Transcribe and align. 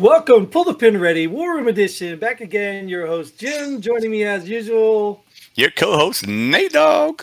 Welcome, 0.00 0.46
pull 0.46 0.64
the 0.64 0.72
pin 0.72 0.96
already, 0.96 1.26
War 1.26 1.56
Room 1.56 1.68
Edition. 1.68 2.18
Back 2.18 2.40
again, 2.40 2.88
your 2.88 3.06
host 3.06 3.38
Jim. 3.38 3.82
Joining 3.82 4.10
me 4.10 4.24
as 4.24 4.48
usual, 4.48 5.22
your 5.56 5.70
co-host 5.70 6.26
Nate 6.26 6.72
Dog. 6.72 7.22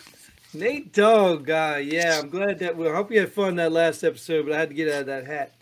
Nate 0.54 0.92
Dog. 0.92 1.50
Uh, 1.50 1.80
yeah, 1.82 2.20
I'm 2.20 2.28
glad 2.28 2.60
that. 2.60 2.76
we. 2.76 2.88
I 2.88 2.94
hope 2.94 3.10
you 3.10 3.18
had 3.18 3.32
fun 3.32 3.56
that 3.56 3.72
last 3.72 4.04
episode, 4.04 4.46
but 4.46 4.54
I 4.54 4.60
had 4.60 4.68
to 4.68 4.76
get 4.76 4.94
out 4.94 5.00
of 5.00 5.06
that 5.06 5.26
hat. 5.26 5.54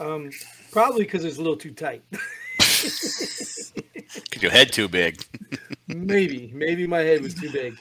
Um, 0.00 0.30
probably 0.72 1.04
because 1.04 1.26
it's 1.26 1.36
a 1.36 1.42
little 1.42 1.58
too 1.58 1.72
tight. 1.72 2.02
Your 4.40 4.50
head 4.50 4.72
too 4.72 4.88
big. 4.88 5.22
maybe, 5.88 6.50
maybe 6.54 6.86
my 6.86 7.00
head 7.00 7.20
was 7.20 7.34
too 7.34 7.52
big. 7.52 7.76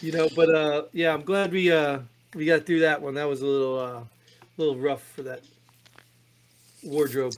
You 0.00 0.10
know, 0.10 0.28
but 0.34 0.52
uh, 0.52 0.82
yeah, 0.92 1.14
I'm 1.14 1.22
glad 1.22 1.52
we 1.52 1.70
uh 1.70 2.00
we 2.34 2.46
got 2.46 2.66
through 2.66 2.80
that 2.80 3.00
one. 3.00 3.14
That 3.14 3.28
was 3.28 3.42
a 3.42 3.46
little 3.46 3.78
uh, 3.78 4.00
little 4.56 4.76
rough 4.76 5.04
for 5.14 5.22
that 5.22 5.42
wardrobe. 6.82 7.34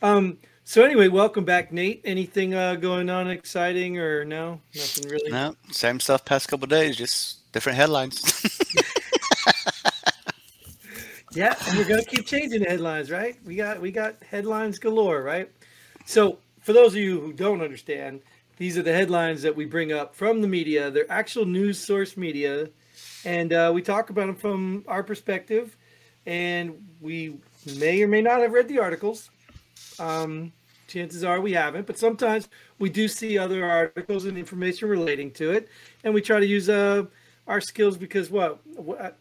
Um, 0.00 0.38
so 0.64 0.84
anyway, 0.84 1.08
welcome 1.08 1.44
back, 1.44 1.72
Nate. 1.72 2.02
Anything 2.04 2.54
uh, 2.54 2.76
going 2.76 3.10
on 3.10 3.28
exciting 3.28 3.98
or 3.98 4.24
no? 4.24 4.60
Nothing 4.74 5.08
really. 5.10 5.30
No, 5.30 5.56
same 5.72 5.98
stuff. 5.98 6.24
Past 6.24 6.48
couple 6.48 6.68
days, 6.68 6.96
just 6.96 7.50
different 7.52 7.76
headlines. 7.76 8.22
yeah, 11.32 11.54
and 11.66 11.78
we're 11.78 11.88
gonna 11.88 12.04
keep 12.04 12.26
changing 12.26 12.62
the 12.62 12.68
headlines, 12.68 13.10
right? 13.10 13.36
We 13.44 13.56
got 13.56 13.80
we 13.80 13.90
got 13.90 14.22
headlines 14.22 14.78
galore, 14.78 15.22
right? 15.22 15.50
So 16.04 16.38
for 16.60 16.72
those 16.72 16.92
of 16.92 17.00
you 17.00 17.20
who 17.20 17.32
don't 17.32 17.60
understand, 17.60 18.20
these 18.56 18.78
are 18.78 18.82
the 18.82 18.92
headlines 18.92 19.42
that 19.42 19.56
we 19.56 19.64
bring 19.64 19.92
up 19.92 20.14
from 20.14 20.42
the 20.42 20.48
media. 20.48 20.92
They're 20.92 21.10
actual 21.10 21.44
news 21.44 21.78
source 21.78 22.16
media, 22.16 22.68
and 23.24 23.52
uh, 23.52 23.72
we 23.74 23.82
talk 23.82 24.10
about 24.10 24.26
them 24.26 24.36
from 24.36 24.84
our 24.86 25.02
perspective. 25.02 25.76
And 26.26 26.86
we 27.00 27.38
may 27.78 28.02
or 28.02 28.06
may 28.06 28.20
not 28.20 28.40
have 28.40 28.52
read 28.52 28.68
the 28.68 28.78
articles 28.80 29.30
um, 29.98 30.52
chances 30.86 31.24
are 31.24 31.40
we 31.40 31.52
haven't, 31.52 31.86
but 31.86 31.98
sometimes 31.98 32.48
we 32.78 32.90
do 32.90 33.08
see 33.08 33.38
other 33.38 33.64
articles 33.64 34.24
and 34.24 34.38
information 34.38 34.88
relating 34.88 35.30
to 35.32 35.52
it, 35.52 35.68
and 36.04 36.12
we 36.14 36.20
try 36.20 36.40
to 36.40 36.46
use 36.46 36.68
uh, 36.68 37.04
our 37.46 37.60
skills 37.60 37.96
because 37.96 38.30
what, 38.30 38.60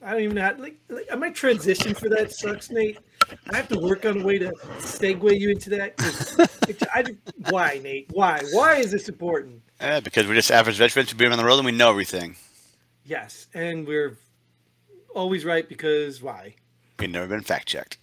I 0.02 0.12
don't 0.12 0.22
even 0.22 0.36
know 0.36 0.42
how, 0.42 0.56
like, 0.58 0.78
like 0.90 1.08
I 1.12 1.16
might 1.16 1.36
transition 1.36 1.94
for 1.94 2.10
that 2.10 2.32
sucks, 2.32 2.70
Nate. 2.70 3.00
I 3.52 3.58
have 3.58 3.68
to 3.70 3.80
work 3.80 4.06
on 4.06 4.22
a 4.22 4.26
way 4.26 4.38
to 4.40 4.52
segue 4.80 5.40
you 5.40 5.50
into 5.50 5.70
that. 5.72 5.96
I, 6.94 7.04
why, 7.50 7.80
Nate? 7.84 8.08
Why? 8.12 8.42
Why 8.52 8.76
is 8.76 8.92
this 8.92 9.10
important? 9.10 9.62
Yeah, 9.82 10.00
because 10.00 10.28
we're 10.28 10.36
just 10.36 10.52
average 10.52 10.78
veterans 10.78 11.10
who've 11.10 11.18
been 11.18 11.32
on 11.32 11.38
the 11.38 11.46
road 11.46 11.58
and 11.58 11.66
we 11.66 11.72
know 11.72 11.90
everything. 11.90 12.36
Yes, 13.06 13.48
and 13.54 13.88
we're 13.88 14.18
always 15.16 15.46
right 15.46 15.68
because 15.68 16.22
why? 16.22 16.56
We've 17.00 17.10
never 17.10 17.28
been 17.28 17.42
fact 17.42 17.68
checked. 17.68 17.98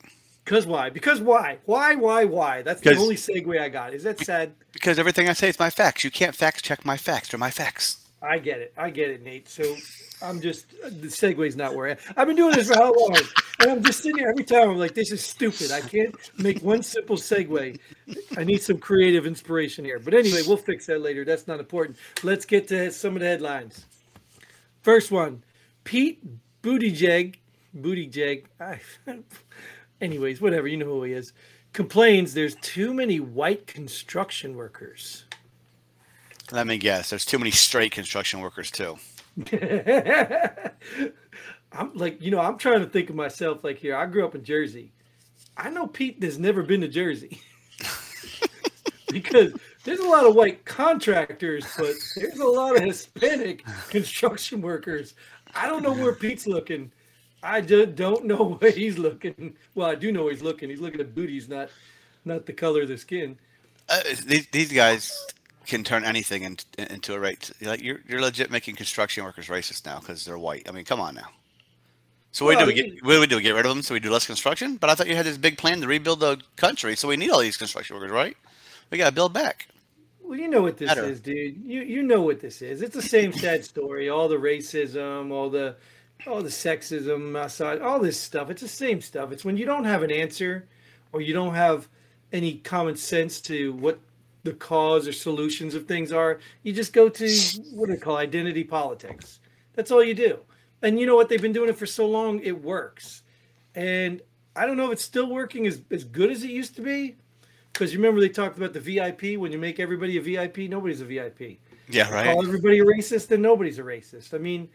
Because 0.44 0.66
why? 0.66 0.90
Because 0.90 1.20
why? 1.20 1.58
Why? 1.64 1.94
Why? 1.94 2.24
Why? 2.24 2.62
That's 2.62 2.82
the 2.82 2.96
only 2.96 3.16
segue 3.16 3.58
I 3.60 3.70
got. 3.70 3.94
Is 3.94 4.02
that 4.02 4.20
sad? 4.20 4.52
Because 4.72 4.98
everything 4.98 5.28
I 5.28 5.32
say 5.32 5.48
is 5.48 5.58
my 5.58 5.70
facts. 5.70 6.04
You 6.04 6.10
can't 6.10 6.34
fact 6.34 6.62
check 6.62 6.84
my 6.84 6.98
facts. 6.98 7.30
They're 7.30 7.38
my 7.38 7.50
facts. 7.50 8.04
I 8.20 8.38
get 8.38 8.58
it. 8.60 8.72
I 8.76 8.90
get 8.90 9.10
it, 9.10 9.22
Nate. 9.22 9.48
So 9.48 9.76
I'm 10.22 10.40
just 10.40 10.66
uh, 10.84 10.90
the 11.00 11.08
segue's 11.10 11.56
not 11.56 11.74
where 11.74 11.90
I, 11.90 11.96
I've 12.16 12.26
been 12.26 12.36
doing 12.36 12.54
this 12.54 12.68
for 12.68 12.74
how 12.74 12.92
long, 12.92 13.16
and 13.60 13.70
I'm 13.70 13.82
just 13.82 14.02
sitting 14.02 14.18
here 14.18 14.28
every 14.28 14.44
time. 14.44 14.70
I'm 14.70 14.78
like, 14.78 14.94
this 14.94 15.12
is 15.12 15.24
stupid. 15.24 15.70
I 15.72 15.80
can't 15.80 16.14
make 16.38 16.62
one 16.62 16.82
simple 16.82 17.16
segue. 17.16 17.78
I 18.36 18.44
need 18.44 18.62
some 18.62 18.78
creative 18.78 19.26
inspiration 19.26 19.84
here. 19.84 19.98
But 19.98 20.14
anyway, 20.14 20.40
we'll 20.46 20.56
fix 20.56 20.86
that 20.86 21.00
later. 21.00 21.24
That's 21.24 21.46
not 21.46 21.58
important. 21.60 21.98
Let's 22.22 22.44
get 22.44 22.68
to 22.68 22.90
some 22.90 23.14
of 23.14 23.20
the 23.20 23.26
headlines. 23.26 23.86
First 24.82 25.10
one: 25.10 25.42
Pete 25.84 26.22
Booty 26.62 26.92
Buttigieg. 26.92 27.36
Buttigieg. 27.78 28.44
I, 28.60 28.80
anyways, 30.00 30.40
whatever, 30.40 30.66
you 30.68 30.76
know 30.76 30.86
who 30.86 31.02
he 31.04 31.12
is, 31.12 31.32
complains 31.72 32.34
there's 32.34 32.54
too 32.56 32.94
many 32.94 33.20
white 33.20 33.66
construction 33.66 34.56
workers. 34.56 35.24
Let 36.52 36.66
me 36.66 36.78
guess. 36.78 37.10
There's 37.10 37.24
too 37.24 37.38
many 37.38 37.50
straight 37.50 37.92
construction 37.92 38.40
workers 38.40 38.70
too. 38.70 38.98
I'm 41.72 41.92
like, 41.94 42.22
you 42.22 42.30
know, 42.30 42.40
I'm 42.40 42.58
trying 42.58 42.80
to 42.80 42.86
think 42.86 43.10
of 43.10 43.16
myself 43.16 43.64
like 43.64 43.78
here. 43.78 43.96
I 43.96 44.06
grew 44.06 44.24
up 44.24 44.34
in 44.34 44.44
Jersey. 44.44 44.92
I 45.56 45.70
know 45.70 45.86
Pete 45.86 46.22
has 46.22 46.38
never 46.38 46.62
been 46.62 46.80
to 46.82 46.88
Jersey. 46.88 47.40
because 49.08 49.52
there's 49.84 50.00
a 50.00 50.08
lot 50.08 50.26
of 50.26 50.34
white 50.34 50.64
contractors, 50.64 51.64
but 51.78 51.94
there's 52.16 52.38
a 52.38 52.44
lot 52.44 52.76
of 52.76 52.82
Hispanic 52.82 53.64
construction 53.88 54.60
workers. 54.60 55.14
I 55.54 55.68
don't 55.68 55.82
know 55.82 55.92
where 55.92 56.14
Pete's 56.14 56.46
looking. 56.46 56.92
I 57.44 57.60
just 57.60 57.94
don't 57.94 58.24
know 58.24 58.44
what 58.60 58.74
he's 58.74 58.98
looking. 58.98 59.56
Well, 59.74 59.88
I 59.88 59.94
do 59.94 60.10
know 60.10 60.28
he's 60.28 60.42
looking. 60.42 60.70
He's 60.70 60.80
looking 60.80 61.00
at 61.00 61.14
booties, 61.14 61.48
not 61.48 61.68
not 62.24 62.46
the 62.46 62.52
color 62.52 62.82
of 62.82 62.88
the 62.88 62.96
skin. 62.96 63.38
Uh, 63.88 64.00
these, 64.26 64.46
these 64.46 64.72
guys 64.72 65.12
can 65.66 65.84
turn 65.84 66.04
anything 66.04 66.42
in, 66.42 66.56
into 66.78 67.14
a 67.14 67.20
race. 67.20 67.52
Like 67.60 67.82
you're 67.82 68.00
you're 68.08 68.20
legit 68.20 68.50
making 68.50 68.76
construction 68.76 69.24
workers 69.24 69.48
racist 69.48 69.84
now 69.84 70.00
because 70.00 70.24
they're 70.24 70.38
white. 70.38 70.68
I 70.68 70.72
mean, 70.72 70.84
come 70.84 71.00
on 71.00 71.14
now. 71.14 71.28
So 72.32 72.44
what 72.46 72.56
well, 72.56 72.66
do 72.66 72.72
we 72.72 72.82
get? 72.82 73.04
What 73.04 73.12
do 73.12 73.20
we 73.20 73.26
do? 73.26 73.40
Get 73.40 73.54
rid 73.54 73.66
of 73.66 73.70
them 73.70 73.82
so 73.82 73.94
we 73.94 74.00
do 74.00 74.10
less 74.10 74.26
construction? 74.26 74.76
But 74.76 74.90
I 74.90 74.94
thought 74.94 75.06
you 75.06 75.14
had 75.14 75.26
this 75.26 75.38
big 75.38 75.58
plan 75.58 75.80
to 75.82 75.86
rebuild 75.86 76.20
the 76.20 76.40
country, 76.56 76.96
so 76.96 77.06
we 77.08 77.16
need 77.16 77.30
all 77.30 77.40
these 77.40 77.56
construction 77.56 77.94
workers, 77.94 78.10
right? 78.10 78.36
We 78.90 78.98
got 78.98 79.10
to 79.10 79.14
build 79.14 79.32
back. 79.32 79.68
Well, 80.22 80.38
you 80.38 80.48
know 80.48 80.62
what 80.62 80.78
this 80.78 80.88
Better. 80.88 81.04
is, 81.04 81.20
dude. 81.20 81.62
You 81.64 81.82
you 81.82 82.02
know 82.02 82.22
what 82.22 82.40
this 82.40 82.62
is. 82.62 82.82
It's 82.82 82.94
the 82.94 83.02
same 83.02 83.32
sad 83.44 83.64
story. 83.64 84.08
All 84.08 84.28
the 84.28 84.36
racism, 84.36 85.30
all 85.30 85.50
the 85.50 85.76
all 86.26 86.42
the 86.42 86.48
sexism, 86.48 87.30
massage, 87.32 87.80
all 87.80 87.98
this 87.98 88.20
stuff. 88.20 88.50
It's 88.50 88.62
the 88.62 88.68
same 88.68 89.00
stuff. 89.00 89.32
It's 89.32 89.44
when 89.44 89.56
you 89.56 89.66
don't 89.66 89.84
have 89.84 90.02
an 90.02 90.10
answer 90.10 90.66
or 91.12 91.20
you 91.20 91.34
don't 91.34 91.54
have 91.54 91.88
any 92.32 92.54
common 92.54 92.96
sense 92.96 93.40
to 93.42 93.72
what 93.74 94.00
the 94.42 94.52
cause 94.52 95.08
or 95.08 95.12
solutions 95.12 95.74
of 95.74 95.86
things 95.86 96.12
are, 96.12 96.38
you 96.62 96.72
just 96.72 96.92
go 96.92 97.08
to 97.08 97.24
what 97.72 97.86
do 97.86 97.94
they 97.94 98.00
call 98.00 98.16
identity 98.16 98.64
politics. 98.64 99.40
That's 99.74 99.90
all 99.90 100.04
you 100.04 100.14
do. 100.14 100.38
And 100.82 101.00
you 101.00 101.06
know 101.06 101.16
what? 101.16 101.28
They've 101.28 101.40
been 101.40 101.52
doing 101.52 101.70
it 101.70 101.76
for 101.76 101.86
so 101.86 102.06
long, 102.06 102.40
it 102.40 102.62
works. 102.62 103.22
And 103.74 104.20
I 104.54 104.66
don't 104.66 104.76
know 104.76 104.86
if 104.86 104.92
it's 104.92 105.02
still 105.02 105.28
working 105.30 105.66
as, 105.66 105.80
as 105.90 106.04
good 106.04 106.30
as 106.30 106.44
it 106.44 106.50
used 106.50 106.76
to 106.76 106.82
be. 106.82 107.16
Because 107.72 107.92
you 107.92 107.98
remember 107.98 108.20
they 108.20 108.28
talked 108.28 108.56
about 108.56 108.72
the 108.72 108.80
VIP. 108.80 109.36
When 109.36 109.50
you 109.50 109.58
make 109.58 109.80
everybody 109.80 110.16
a 110.16 110.20
VIP, 110.20 110.70
nobody's 110.70 111.00
a 111.00 111.04
VIP. 111.04 111.58
Yeah, 111.88 112.08
right. 112.10 112.26
Call 112.26 112.44
everybody 112.44 112.78
a 112.78 112.84
racist, 112.84 113.28
then 113.28 113.42
nobody's 113.42 113.80
a 113.80 113.82
racist. 113.82 114.32
I 114.32 114.38
mean, 114.38 114.68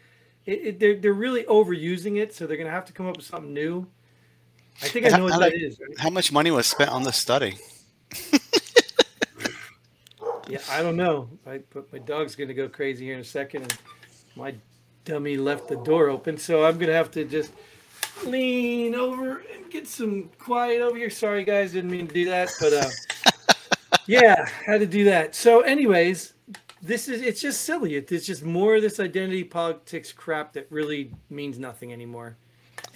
it, 0.49 0.67
it, 0.67 0.79
they're 0.79 0.95
they're 0.95 1.13
really 1.13 1.43
overusing 1.43 2.17
it, 2.17 2.33
so 2.33 2.47
they're 2.47 2.57
gonna 2.57 2.71
have 2.71 2.85
to 2.85 2.93
come 2.93 3.05
up 3.05 3.17
with 3.17 3.25
something 3.25 3.53
new. 3.53 3.87
I 4.81 4.87
think 4.87 5.05
I 5.05 5.09
know 5.17 5.25
what 5.25 5.39
that 5.39 5.53
is. 5.53 5.79
Right? 5.79 5.99
How 5.99 6.09
much 6.09 6.31
money 6.31 6.51
was 6.51 6.65
spent 6.65 6.89
on 6.89 7.03
the 7.03 7.11
study? 7.11 7.57
yeah, 10.49 10.59
I 10.69 10.81
don't 10.81 10.95
know. 10.95 11.29
I, 11.45 11.59
but 11.69 11.91
my 11.93 11.99
dog's 11.99 12.35
gonna 12.35 12.53
go 12.53 12.67
crazy 12.67 13.05
here 13.05 13.13
in 13.13 13.19
a 13.19 13.25
second, 13.25 13.63
and 13.63 13.77
my 14.35 14.55
dummy 15.05 15.37
left 15.37 15.67
the 15.67 15.77
door 15.77 16.09
open, 16.09 16.37
so 16.37 16.65
I'm 16.65 16.77
gonna 16.79 16.93
have 16.93 17.11
to 17.11 17.25
just 17.25 17.51
lean 18.25 18.95
over 18.95 19.43
and 19.53 19.69
get 19.69 19.87
some 19.87 20.29
quiet 20.39 20.81
over 20.81 20.97
here. 20.97 21.09
Sorry, 21.09 21.43
guys, 21.43 21.73
didn't 21.73 21.91
mean 21.91 22.07
to 22.07 22.13
do 22.13 22.25
that, 22.25 22.49
but 22.59 22.73
uh, 22.73 22.89
yeah, 24.07 24.47
had 24.65 24.79
to 24.79 24.87
do 24.87 25.03
that. 25.05 25.35
So, 25.35 25.61
anyways, 25.61 26.33
this 26.81 27.07
is 27.07 27.21
it's 27.21 27.41
just 27.41 27.61
silly. 27.61 27.95
It's 27.95 28.25
just 28.25 28.43
more 28.43 28.75
of 28.75 28.81
this 28.81 28.99
identity 28.99 29.43
politics 29.43 30.11
crap 30.11 30.53
that 30.53 30.67
really 30.69 31.11
means 31.29 31.59
nothing 31.59 31.91
anymore. 31.93 32.37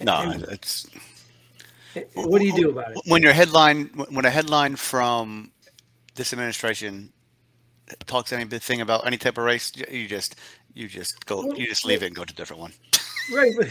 No, 0.00 0.20
and, 0.20 0.42
it's. 0.44 0.86
What 2.14 2.40
do 2.40 2.46
you 2.46 2.56
do 2.56 2.70
about 2.70 2.92
it? 2.92 2.98
When 3.06 3.22
your 3.22 3.32
headline, 3.32 3.86
when 4.10 4.24
a 4.24 4.30
headline 4.30 4.74
from 4.74 5.52
this 6.16 6.32
administration 6.32 7.12
talks 8.06 8.32
anything 8.32 8.80
about 8.80 9.06
any 9.06 9.16
type 9.16 9.38
of 9.38 9.44
race, 9.44 9.70
you 9.90 10.08
just 10.08 10.36
you 10.72 10.88
just 10.88 11.24
go, 11.26 11.46
well, 11.46 11.56
you 11.56 11.66
just 11.66 11.84
leave 11.84 12.02
it 12.02 12.06
and 12.06 12.16
go 12.16 12.24
to 12.24 12.32
a 12.32 12.36
different 12.36 12.60
one. 12.60 12.72
Right, 13.32 13.52
but 13.56 13.68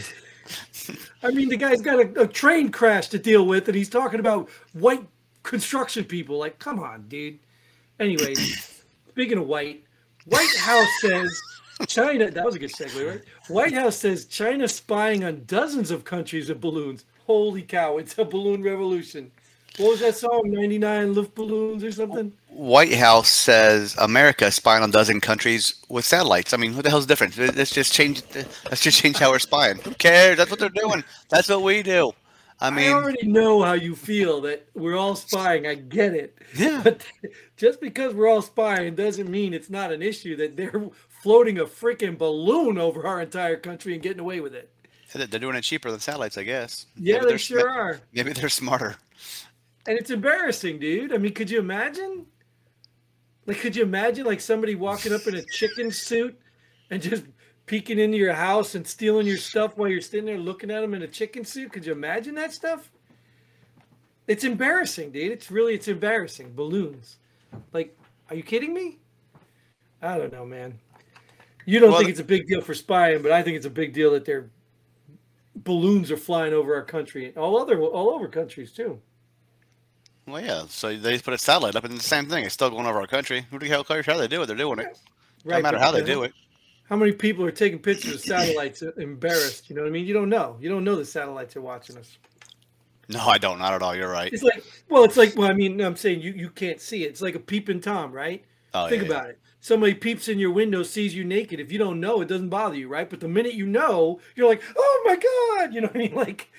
I 1.22 1.30
mean, 1.30 1.48
the 1.48 1.56
guy's 1.56 1.80
got 1.80 2.00
a, 2.00 2.22
a 2.22 2.26
train 2.26 2.70
crash 2.70 3.08
to 3.08 3.18
deal 3.18 3.46
with, 3.46 3.68
and 3.68 3.76
he's 3.76 3.90
talking 3.90 4.20
about 4.20 4.48
white 4.72 5.06
construction 5.42 6.04
people. 6.04 6.38
Like, 6.38 6.58
come 6.58 6.80
on, 6.80 7.08
dude. 7.08 7.38
Anyway, 8.00 8.34
speaking 9.08 9.38
of 9.38 9.46
white, 9.46 9.84
White 10.26 10.56
House 10.56 10.88
says 11.00 11.40
China. 11.86 12.30
That 12.30 12.44
was 12.44 12.54
a 12.54 12.58
good 12.58 12.72
segue, 12.72 13.10
right? 13.10 13.22
White 13.48 13.74
House 13.74 13.96
says 13.96 14.24
China 14.24 14.66
spying 14.68 15.24
on 15.24 15.44
dozens 15.46 15.90
of 15.90 16.04
countries 16.04 16.48
with 16.48 16.60
balloons. 16.60 17.04
Holy 17.26 17.62
cow! 17.62 17.98
It's 17.98 18.16
a 18.18 18.24
balloon 18.24 18.62
revolution. 18.62 19.30
What 19.76 19.90
was 19.90 20.00
that 20.00 20.14
song? 20.14 20.42
99 20.46 21.14
Luftballons 21.14 21.82
or 21.82 21.90
something? 21.90 22.32
White 22.48 22.94
House 22.94 23.28
says 23.28 23.96
America 23.98 24.50
spying 24.52 24.84
on 24.84 24.92
dozen 24.92 25.20
countries 25.20 25.74
with 25.88 26.04
satellites. 26.04 26.54
I 26.54 26.58
mean, 26.58 26.76
what 26.76 26.84
the 26.84 26.90
hell's 26.90 27.06
different? 27.06 27.36
Let's 27.36 27.72
just 27.72 27.92
change. 27.92 28.22
Let's 28.66 28.82
just 28.82 29.00
change 29.00 29.18
how 29.18 29.30
we're 29.30 29.40
spying. 29.40 29.78
Who 29.78 29.90
cares? 29.94 30.36
That's 30.36 30.50
what 30.50 30.60
they're 30.60 30.68
doing. 30.68 31.02
That's 31.28 31.48
what 31.48 31.62
we 31.62 31.82
do. 31.82 32.12
I 32.64 32.70
mean, 32.70 32.88
I 32.88 32.92
already 32.94 33.26
know 33.26 33.62
how 33.62 33.74
you 33.74 33.94
feel 33.94 34.40
that 34.42 34.66
we're 34.72 34.96
all 34.96 35.16
spying. 35.16 35.66
I 35.66 35.74
get 35.74 36.14
it. 36.14 36.38
Yeah. 36.56 36.80
But 36.82 37.06
just 37.58 37.78
because 37.78 38.14
we're 38.14 38.26
all 38.26 38.40
spying 38.40 38.94
doesn't 38.94 39.30
mean 39.30 39.52
it's 39.52 39.68
not 39.68 39.92
an 39.92 40.00
issue 40.00 40.34
that 40.36 40.56
they're 40.56 40.88
floating 41.08 41.58
a 41.58 41.66
freaking 41.66 42.16
balloon 42.16 42.78
over 42.78 43.06
our 43.06 43.20
entire 43.20 43.58
country 43.58 43.92
and 43.92 44.02
getting 44.02 44.20
away 44.20 44.40
with 44.40 44.54
it. 44.54 44.70
They're 45.12 45.26
doing 45.26 45.56
it 45.56 45.60
cheaper 45.62 45.90
than 45.90 46.00
satellites, 46.00 46.38
I 46.38 46.44
guess. 46.44 46.86
Yeah, 46.96 47.18
maybe 47.18 47.32
they 47.32 47.36
sure 47.36 47.68
are. 47.68 48.00
Maybe 48.14 48.32
they're 48.32 48.48
smarter. 48.48 48.96
and 49.86 49.98
it's 49.98 50.10
embarrassing, 50.10 50.78
dude. 50.78 51.12
I 51.12 51.18
mean, 51.18 51.34
could 51.34 51.50
you 51.50 51.58
imagine? 51.58 52.24
Like, 53.46 53.58
could 53.58 53.76
you 53.76 53.82
imagine 53.82 54.24
like 54.24 54.40
somebody 54.40 54.74
walking 54.74 55.12
up 55.12 55.26
in 55.26 55.34
a 55.34 55.42
chicken 55.42 55.90
suit 55.90 56.40
and 56.90 57.02
just 57.02 57.24
peeking 57.66 57.98
into 57.98 58.16
your 58.16 58.34
house 58.34 58.74
and 58.74 58.86
stealing 58.86 59.26
your 59.26 59.38
stuff 59.38 59.76
while 59.76 59.88
you're 59.88 60.00
sitting 60.00 60.26
there 60.26 60.38
looking 60.38 60.70
at 60.70 60.80
them 60.80 60.94
in 60.94 61.02
a 61.02 61.08
chicken 61.08 61.44
suit? 61.44 61.72
Could 61.72 61.86
you 61.86 61.92
imagine 61.92 62.34
that 62.34 62.52
stuff? 62.52 62.90
It's 64.26 64.44
embarrassing, 64.44 65.10
dude. 65.10 65.32
It's 65.32 65.50
really 65.50 65.74
it's 65.74 65.88
embarrassing. 65.88 66.54
Balloons. 66.54 67.16
Like, 67.72 67.96
are 68.30 68.36
you 68.36 68.42
kidding 68.42 68.72
me? 68.72 68.98
I 70.00 70.18
don't 70.18 70.32
know, 70.32 70.44
man. 70.44 70.78
You 71.66 71.80
don't 71.80 71.90
Well, 71.90 71.98
think 71.98 72.10
it's 72.10 72.20
a 72.20 72.24
big 72.24 72.46
deal 72.46 72.60
for 72.60 72.74
spying, 72.74 73.22
but 73.22 73.32
I 73.32 73.42
think 73.42 73.56
it's 73.56 73.66
a 73.66 73.70
big 73.70 73.92
deal 73.94 74.12
that 74.12 74.24
their 74.24 74.50
balloons 75.56 76.10
are 76.10 76.16
flying 76.16 76.52
over 76.52 76.74
our 76.74 76.82
country 76.82 77.26
and 77.26 77.36
all 77.38 77.58
other 77.58 77.80
all 77.80 78.10
over 78.10 78.28
countries 78.28 78.72
too. 78.72 79.00
Well, 80.26 80.42
yeah. 80.42 80.64
So 80.68 80.94
they 80.96 81.12
just 81.12 81.24
put 81.24 81.34
a 81.34 81.38
satellite 81.38 81.76
up, 81.76 81.84
and 81.84 81.96
the 81.96 82.02
same 82.02 82.26
thing. 82.26 82.44
It's 82.44 82.54
still 82.54 82.70
going 82.70 82.86
over 82.86 83.00
our 83.00 83.06
country. 83.06 83.46
Who 83.50 83.58
the 83.58 83.68
hell 83.68 83.84
cares 83.84 84.06
how 84.06 84.16
they 84.16 84.28
do 84.28 84.42
it? 84.42 84.46
They're 84.46 84.56
doing 84.56 84.78
it. 84.78 84.98
Right? 85.44 85.56
No 85.58 85.62
matter 85.62 85.78
how 85.78 85.90
they 85.90 86.02
do 86.02 86.22
it. 86.22 86.32
How 86.84 86.96
many 86.96 87.12
people 87.12 87.44
are 87.44 87.50
taking 87.50 87.78
pictures 87.78 88.14
of 88.14 88.20
satellites 88.20 88.82
embarrassed? 88.98 89.70
You 89.70 89.76
know 89.76 89.82
what 89.82 89.88
I 89.88 89.90
mean? 89.90 90.06
You 90.06 90.14
don't 90.14 90.28
know. 90.28 90.56
You 90.60 90.68
don't 90.68 90.84
know 90.84 90.96
the 90.96 91.04
satellites 91.04 91.56
are 91.56 91.62
watching 91.62 91.96
us. 91.96 92.18
No, 93.08 93.20
I 93.20 93.38
don't. 93.38 93.58
Not 93.58 93.74
at 93.74 93.82
all. 93.82 93.94
You're 93.94 94.10
right. 94.10 94.32
It's 94.32 94.42
like, 94.42 94.62
well, 94.88 95.04
it's 95.04 95.16
like, 95.16 95.34
well, 95.36 95.50
I 95.50 95.54
mean, 95.54 95.80
I'm 95.80 95.96
saying 95.96 96.20
you 96.20 96.32
you 96.32 96.50
can't 96.50 96.80
see 96.80 97.04
it. 97.04 97.08
It's 97.08 97.22
like 97.22 97.34
a 97.34 97.40
peeping 97.40 97.80
tom, 97.80 98.12
right? 98.12 98.44
Oh, 98.72 98.88
Think 98.88 99.02
yeah, 99.02 99.08
about 99.08 99.30
it. 99.30 99.38
Somebody 99.60 99.94
peeps 99.94 100.28
in 100.28 100.38
your 100.38 100.50
window, 100.50 100.82
sees 100.82 101.14
you 101.14 101.24
naked. 101.24 101.60
If 101.60 101.72
you 101.72 101.78
don't 101.78 102.00
know, 102.00 102.20
it 102.20 102.28
doesn't 102.28 102.50
bother 102.50 102.76
you, 102.76 102.88
right? 102.88 103.08
But 103.08 103.20
the 103.20 103.28
minute 103.28 103.54
you 103.54 103.66
know, 103.66 104.20
you're 104.34 104.48
like, 104.48 104.62
oh 104.76 105.02
my 105.06 105.16
god, 105.16 105.74
you 105.74 105.80
know 105.80 105.86
what 105.86 105.96
I 105.96 105.98
mean? 105.98 106.14
Like, 106.24 106.50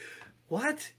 what? 0.47 0.91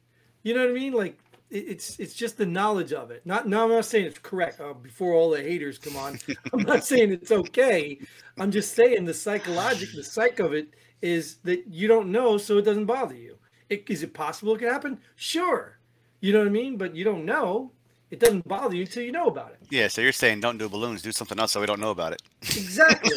You 0.42 0.54
know 0.54 0.60
what 0.60 0.70
I 0.70 0.74
mean? 0.74 0.92
Like, 0.92 1.18
it's 1.50 1.98
it's 1.98 2.14
just 2.14 2.36
the 2.36 2.46
knowledge 2.46 2.92
of 2.92 3.10
it. 3.10 3.24
Not 3.24 3.48
no, 3.48 3.64
I'm 3.64 3.70
not 3.70 3.84
saying 3.84 4.06
it's 4.06 4.18
correct. 4.18 4.60
Uh, 4.60 4.74
before 4.74 5.14
all 5.14 5.30
the 5.30 5.42
haters 5.42 5.78
come 5.78 5.96
on, 5.96 6.18
I'm 6.52 6.62
not 6.62 6.84
saying 6.84 7.12
it's 7.12 7.30
okay. 7.30 7.98
I'm 8.38 8.50
just 8.50 8.74
saying 8.74 9.04
the 9.04 9.14
psychologic, 9.14 9.90
the 9.94 10.02
psych 10.02 10.40
of 10.40 10.52
it 10.52 10.68
is 11.02 11.36
that 11.44 11.66
you 11.68 11.88
don't 11.88 12.10
know, 12.10 12.38
so 12.38 12.58
it 12.58 12.62
doesn't 12.62 12.86
bother 12.86 13.14
you. 13.14 13.36
It, 13.68 13.84
is 13.88 14.02
it 14.02 14.14
possible 14.14 14.54
it 14.54 14.58
could 14.58 14.68
happen? 14.68 14.98
Sure. 15.16 15.78
You 16.20 16.32
know 16.32 16.40
what 16.40 16.48
I 16.48 16.50
mean? 16.50 16.76
But 16.76 16.94
you 16.94 17.04
don't 17.04 17.24
know. 17.24 17.72
It 18.10 18.20
doesn't 18.20 18.46
bother 18.46 18.76
you 18.76 18.82
until 18.82 19.02
you 19.02 19.12
know 19.12 19.26
about 19.26 19.50
it. 19.50 19.58
yeah. 19.70 19.82
Yeah. 19.82 19.88
So 19.88 20.00
you're 20.00 20.12
saying 20.12 20.40
don't 20.40 20.58
do 20.58 20.68
balloons, 20.68 21.02
do 21.02 21.12
something 21.12 21.38
else, 21.38 21.52
so 21.52 21.60
we 21.60 21.66
don't 21.66 21.80
know 21.80 21.90
about 21.90 22.12
it. 22.12 22.22
Exactly. 22.42 23.16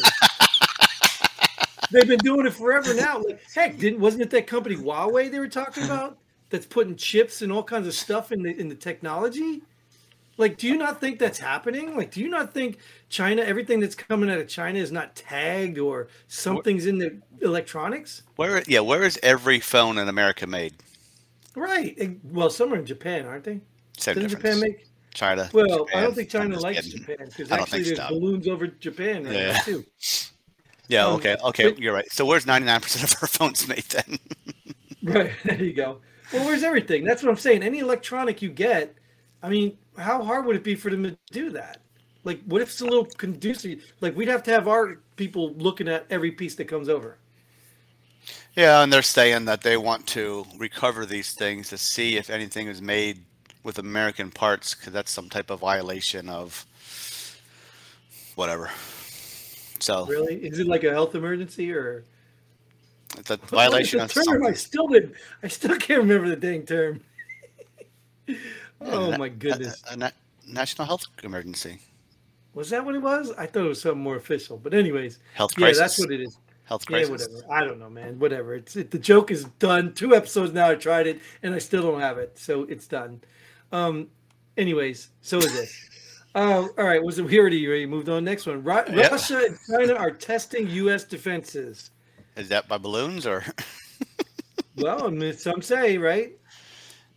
They've 1.92 2.06
been 2.06 2.18
doing 2.18 2.46
it 2.46 2.52
forever 2.52 2.94
now. 2.94 3.20
Like, 3.20 3.40
heck, 3.52 3.76
didn't 3.76 3.98
wasn't 3.98 4.22
it 4.22 4.30
that 4.30 4.46
company 4.46 4.76
Huawei 4.76 5.30
they 5.30 5.40
were 5.40 5.48
talking 5.48 5.84
about 5.84 6.18
that's 6.50 6.66
putting 6.66 6.96
chips 6.96 7.42
and 7.42 7.50
all 7.50 7.62
kinds 7.62 7.86
of 7.86 7.94
stuff 7.94 8.30
in 8.32 8.42
the 8.42 8.50
in 8.58 8.68
the 8.68 8.74
technology? 8.74 9.62
Like, 10.36 10.56
do 10.56 10.66
you 10.66 10.76
not 10.78 11.00
think 11.00 11.18
that's 11.18 11.38
happening? 11.38 11.96
Like, 11.96 12.12
do 12.12 12.20
you 12.20 12.28
not 12.28 12.54
think 12.54 12.78
China, 13.10 13.42
everything 13.42 13.78
that's 13.78 13.94
coming 13.94 14.30
out 14.30 14.38
of 14.38 14.48
China 14.48 14.78
is 14.78 14.90
not 14.90 15.14
tagged 15.14 15.78
or 15.78 16.08
something's 16.28 16.86
in 16.86 16.96
the 16.98 17.20
electronics? 17.42 18.22
Where? 18.36 18.62
Yeah. 18.66 18.80
Where 18.80 19.02
is 19.02 19.18
every 19.22 19.60
phone 19.60 19.98
in 19.98 20.08
America 20.08 20.46
made? 20.46 20.74
Right. 21.54 22.18
Well, 22.24 22.48
some 22.48 22.72
are 22.72 22.76
in 22.76 22.86
Japan, 22.86 23.26
aren't 23.26 23.44
they? 23.44 23.60
Same 23.98 24.14
Doesn't 24.14 24.30
difference. 24.30 24.56
Japan 24.56 24.60
make? 24.60 24.86
China. 25.12 25.50
Well, 25.52 25.86
I 25.94 26.00
don't 26.02 26.14
think 26.14 26.30
China 26.30 26.58
likes 26.58 26.86
kidding. 26.86 27.00
Japan 27.00 27.26
because 27.28 27.50
actually 27.52 27.82
think 27.84 27.96
there's 27.96 28.08
so. 28.08 28.14
balloons 28.14 28.48
over 28.48 28.66
Japan 28.68 29.24
right 29.24 29.32
now 29.32 29.38
Yeah. 29.38 29.58
too. 29.58 29.84
Yeah. 30.88 31.06
Um, 31.06 31.14
Okay. 31.16 31.36
Okay. 31.44 31.70
but- 31.70 31.78
You're 31.78 31.92
right. 31.94 32.10
So 32.10 32.24
where's 32.24 32.46
99% 32.46 33.04
of 33.04 33.16
our 33.22 33.28
phones 33.38 33.68
made 33.68 33.84
then? 33.84 34.18
Right. 35.02 35.32
There 35.44 35.62
you 35.62 35.72
go. 35.72 36.00
Well, 36.32 36.44
where's 36.44 36.62
everything? 36.62 37.04
That's 37.04 37.22
what 37.22 37.30
I'm 37.30 37.36
saying. 37.36 37.62
Any 37.62 37.80
electronic 37.80 38.40
you 38.42 38.50
get, 38.50 38.94
I 39.42 39.48
mean, 39.48 39.76
how 39.96 40.22
hard 40.22 40.46
would 40.46 40.56
it 40.56 40.64
be 40.64 40.74
for 40.74 40.90
them 40.90 41.04
to 41.04 41.16
do 41.32 41.50
that? 41.50 41.78
Like, 42.22 42.42
what 42.44 42.60
if 42.62 42.70
it's 42.70 42.80
a 42.80 42.84
little 42.84 43.06
conducive? 43.06 43.92
Like, 44.00 44.16
we'd 44.16 44.28
have 44.28 44.42
to 44.44 44.50
have 44.50 44.68
our 44.68 44.98
people 45.16 45.54
looking 45.54 45.88
at 45.88 46.06
every 46.10 46.30
piece 46.30 46.54
that 46.56 46.66
comes 46.66 46.88
over. 46.88 47.16
Yeah, 48.54 48.82
and 48.82 48.92
they're 48.92 49.02
saying 49.02 49.46
that 49.46 49.62
they 49.62 49.76
want 49.76 50.06
to 50.08 50.44
recover 50.58 51.06
these 51.06 51.32
things 51.32 51.68
to 51.70 51.78
see 51.78 52.16
if 52.16 52.30
anything 52.30 52.66
is 52.66 52.82
made 52.82 53.20
with 53.62 53.78
American 53.78 54.30
parts, 54.30 54.74
because 54.74 54.92
that's 54.92 55.10
some 55.10 55.28
type 55.28 55.50
of 55.50 55.60
violation 55.60 56.28
of 56.28 56.66
whatever. 58.34 58.70
So 59.78 60.06
Really? 60.06 60.36
Is 60.36 60.58
it 60.58 60.66
like 60.66 60.84
a 60.84 60.90
health 60.90 61.14
emergency 61.14 61.72
or 61.72 62.04
it's 63.18 63.30
a 63.30 63.36
violation 63.36 63.98
the 63.98 64.04
of 64.04 64.12
term? 64.12 64.46
I 64.46 64.52
still 64.52 64.86
did. 64.88 65.14
I 65.42 65.48
still 65.48 65.76
can't 65.76 66.00
remember 66.00 66.28
the 66.28 66.36
dang 66.36 66.64
term. 66.64 67.00
oh 68.80 69.10
na- 69.10 69.18
my 69.18 69.28
goodness! 69.28 69.82
A, 69.90 69.94
a 69.94 69.96
na- 69.96 70.10
national 70.46 70.86
health 70.86 71.06
emergency, 71.22 71.78
Was 72.54 72.70
that 72.70 72.84
what 72.84 72.94
it 72.94 73.02
was? 73.02 73.32
I 73.36 73.46
thought 73.46 73.64
it 73.64 73.68
was 73.68 73.80
something 73.80 74.00
more 74.02 74.16
official. 74.16 74.56
But 74.56 74.74
anyways, 74.74 75.18
health 75.34 75.54
crisis. 75.54 75.76
yeah, 75.78 75.82
that's 75.82 75.98
what 75.98 76.10
it 76.12 76.20
is. 76.20 76.36
health 76.64 76.86
crisis. 76.86 77.08
Yeah, 77.28 77.36
whatever. 77.36 77.52
I 77.52 77.64
don't 77.64 77.78
know, 77.78 77.90
man. 77.90 78.18
Whatever. 78.18 78.54
It's 78.54 78.76
it, 78.76 78.90
the 78.90 78.98
joke 78.98 79.30
is 79.30 79.44
done. 79.58 79.92
Two 79.94 80.14
episodes 80.14 80.52
now. 80.52 80.70
I 80.70 80.74
tried 80.76 81.06
it, 81.06 81.20
and 81.42 81.54
I 81.54 81.58
still 81.58 81.82
don't 81.82 82.00
have 82.00 82.18
it, 82.18 82.38
so 82.38 82.64
it's 82.64 82.86
done. 82.86 83.20
Um. 83.72 84.08
Anyways, 84.56 85.08
so 85.22 85.38
is 85.38 85.52
this. 85.52 85.86
Uh, 86.32 86.68
all 86.78 86.84
right. 86.84 87.02
Was 87.02 87.18
it 87.18 87.24
we 87.24 87.40
already, 87.40 87.66
already 87.66 87.86
moved 87.86 88.08
on? 88.08 88.22
Next 88.22 88.46
one. 88.46 88.62
Ru- 88.62 88.72
Yep. 88.88 89.10
Russia 89.10 89.42
and 89.48 89.58
China 89.68 89.94
are 89.94 90.12
testing 90.12 90.68
U.S. 90.70 91.02
defenses. 91.02 91.90
Is 92.36 92.48
that 92.48 92.68
by 92.68 92.78
balloons 92.78 93.26
or 93.26 93.44
Well, 94.76 95.06
I 95.06 95.10
mean, 95.10 95.36
some 95.36 95.62
say 95.62 95.98
right. 95.98 96.32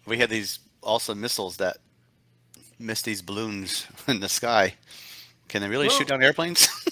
we 0.05 0.17
had 0.17 0.29
these 0.29 0.59
also 0.81 1.15
missiles 1.15 1.57
that 1.57 1.77
missed 2.79 3.05
these 3.05 3.21
balloons 3.21 3.87
in 4.07 4.19
the 4.19 4.29
sky? 4.29 4.75
Can 5.47 5.61
they 5.61 5.69
really 5.69 5.87
Well- 5.87 5.97
shoot 5.97 6.07
down 6.07 6.23
airplanes? 6.23 6.67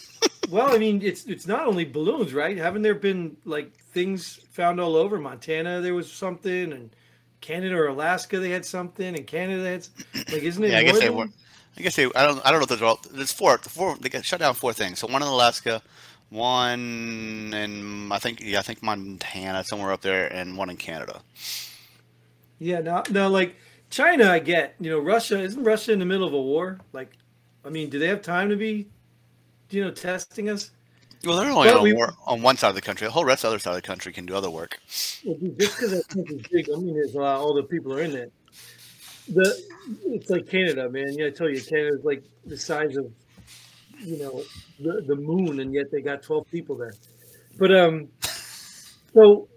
Well, 0.49 0.75
I 0.75 0.77
mean, 0.77 1.01
it's 1.01 1.25
it's 1.25 1.47
not 1.47 1.65
only 1.65 1.85
balloons, 1.85 2.33
right? 2.33 2.57
Haven't 2.57 2.81
there 2.81 2.93
been 2.93 3.37
like 3.45 3.73
things 3.93 4.35
found 4.51 4.81
all 4.81 4.97
over 4.97 5.17
Montana? 5.17 5.79
There 5.79 5.93
was 5.95 6.11
something, 6.11 6.73
and 6.73 6.93
Canada 7.39 7.75
or 7.75 7.87
Alaska 7.87 8.37
they 8.37 8.49
had 8.49 8.65
something, 8.65 9.15
and 9.15 9.25
Canada 9.25 9.63
had 9.63 9.87
like, 10.33 10.43
isn't 10.43 10.61
it? 10.61 10.71
Yeah, 10.71 10.79
I 10.79 10.83
guess 10.83 10.93
more 10.93 11.01
they 11.01 11.09
were. 11.09 11.27
I 11.77 11.81
guess 11.81 11.95
they. 11.95 12.03
I 12.03 12.25
don't. 12.25 12.45
I 12.45 12.51
don't 12.51 12.59
know 12.59 12.63
if 12.63 12.67
those 12.69 12.81
are 12.81 12.85
all. 12.85 12.99
There's 13.11 13.31
four. 13.31 13.57
Four. 13.59 13.95
They 13.97 14.09
got 14.09 14.25
shut 14.25 14.41
down 14.41 14.53
four 14.53 14.73
things. 14.73 14.99
So 14.99 15.07
one 15.07 15.21
in 15.21 15.27
Alaska, 15.29 15.81
one 16.31 17.53
in 17.53 18.11
I 18.11 18.17
think 18.17 18.41
yeah 18.41 18.59
I 18.59 18.61
think 18.63 18.81
Montana 18.81 19.63
somewhere 19.63 19.91
up 19.91 20.01
there, 20.01 20.33
and 20.33 20.57
one 20.57 20.69
in 20.69 20.77
Canada. 20.77 21.21
Yeah, 22.57 22.79
no, 22.79 23.03
no, 23.11 23.27
like 23.29 23.55
China, 23.89 24.29
I 24.29 24.39
get. 24.39 24.75
You 24.79 24.89
know, 24.91 24.99
Russia 24.99 25.39
isn't 25.39 25.63
Russia 25.63 25.91
in 25.91 25.99
the 25.99 26.05
middle 26.05 26.27
of 26.27 26.33
a 26.33 26.41
war? 26.41 26.79
Like, 26.93 27.11
I 27.65 27.69
mean, 27.69 27.89
do 27.89 27.99
they 27.99 28.07
have 28.07 28.21
time 28.21 28.49
to 28.49 28.55
be, 28.55 28.87
you 29.69 29.83
know, 29.83 29.91
testing 29.91 30.49
us? 30.49 30.71
Well, 31.25 31.37
they're 31.37 31.51
only 31.51 31.69
on, 31.69 31.83
we- 31.83 31.93
war 31.93 32.13
on 32.25 32.41
one 32.41 32.57
side 32.57 32.69
of 32.69 32.75
the 32.75 32.81
country. 32.81 33.05
The 33.05 33.11
whole 33.11 33.25
rest 33.25 33.43
of 33.43 33.49
the 33.49 33.55
other 33.55 33.59
side 33.59 33.71
of 33.71 33.75
the 33.75 33.87
country 33.87 34.13
can 34.13 34.25
do 34.25 34.35
other 34.35 34.49
work. 34.49 34.79
Well, 35.25 35.35
dude, 35.37 35.59
just 35.59 35.75
because 35.75 35.91
that 35.91 36.07
country's 36.07 36.47
big, 36.47 36.69
I 36.69 36.77
mean, 36.77 36.93
there's 36.95 37.13
a 37.13 37.19
lot 37.19 37.35
of 37.37 37.41
older 37.41 37.63
people 37.63 37.93
are 37.93 38.01
in 38.01 38.15
it. 38.15 38.31
The 39.27 39.61
it's 40.05 40.29
like 40.29 40.47
Canada, 40.47 40.89
man. 40.89 41.13
Yeah, 41.13 41.27
I 41.27 41.29
tell 41.29 41.49
you, 41.49 41.61
Canada's 41.61 42.03
like 42.03 42.23
the 42.45 42.57
size 42.57 42.97
of, 42.97 43.11
you 44.03 44.17
know, 44.17 44.43
the 44.79 45.01
the 45.07 45.15
moon, 45.15 45.59
and 45.59 45.73
yet 45.73 45.91
they 45.91 46.01
got 46.01 46.23
12 46.23 46.49
people 46.51 46.75
there. 46.75 46.93
But 47.57 47.75
um, 47.75 48.07
so 49.13 49.47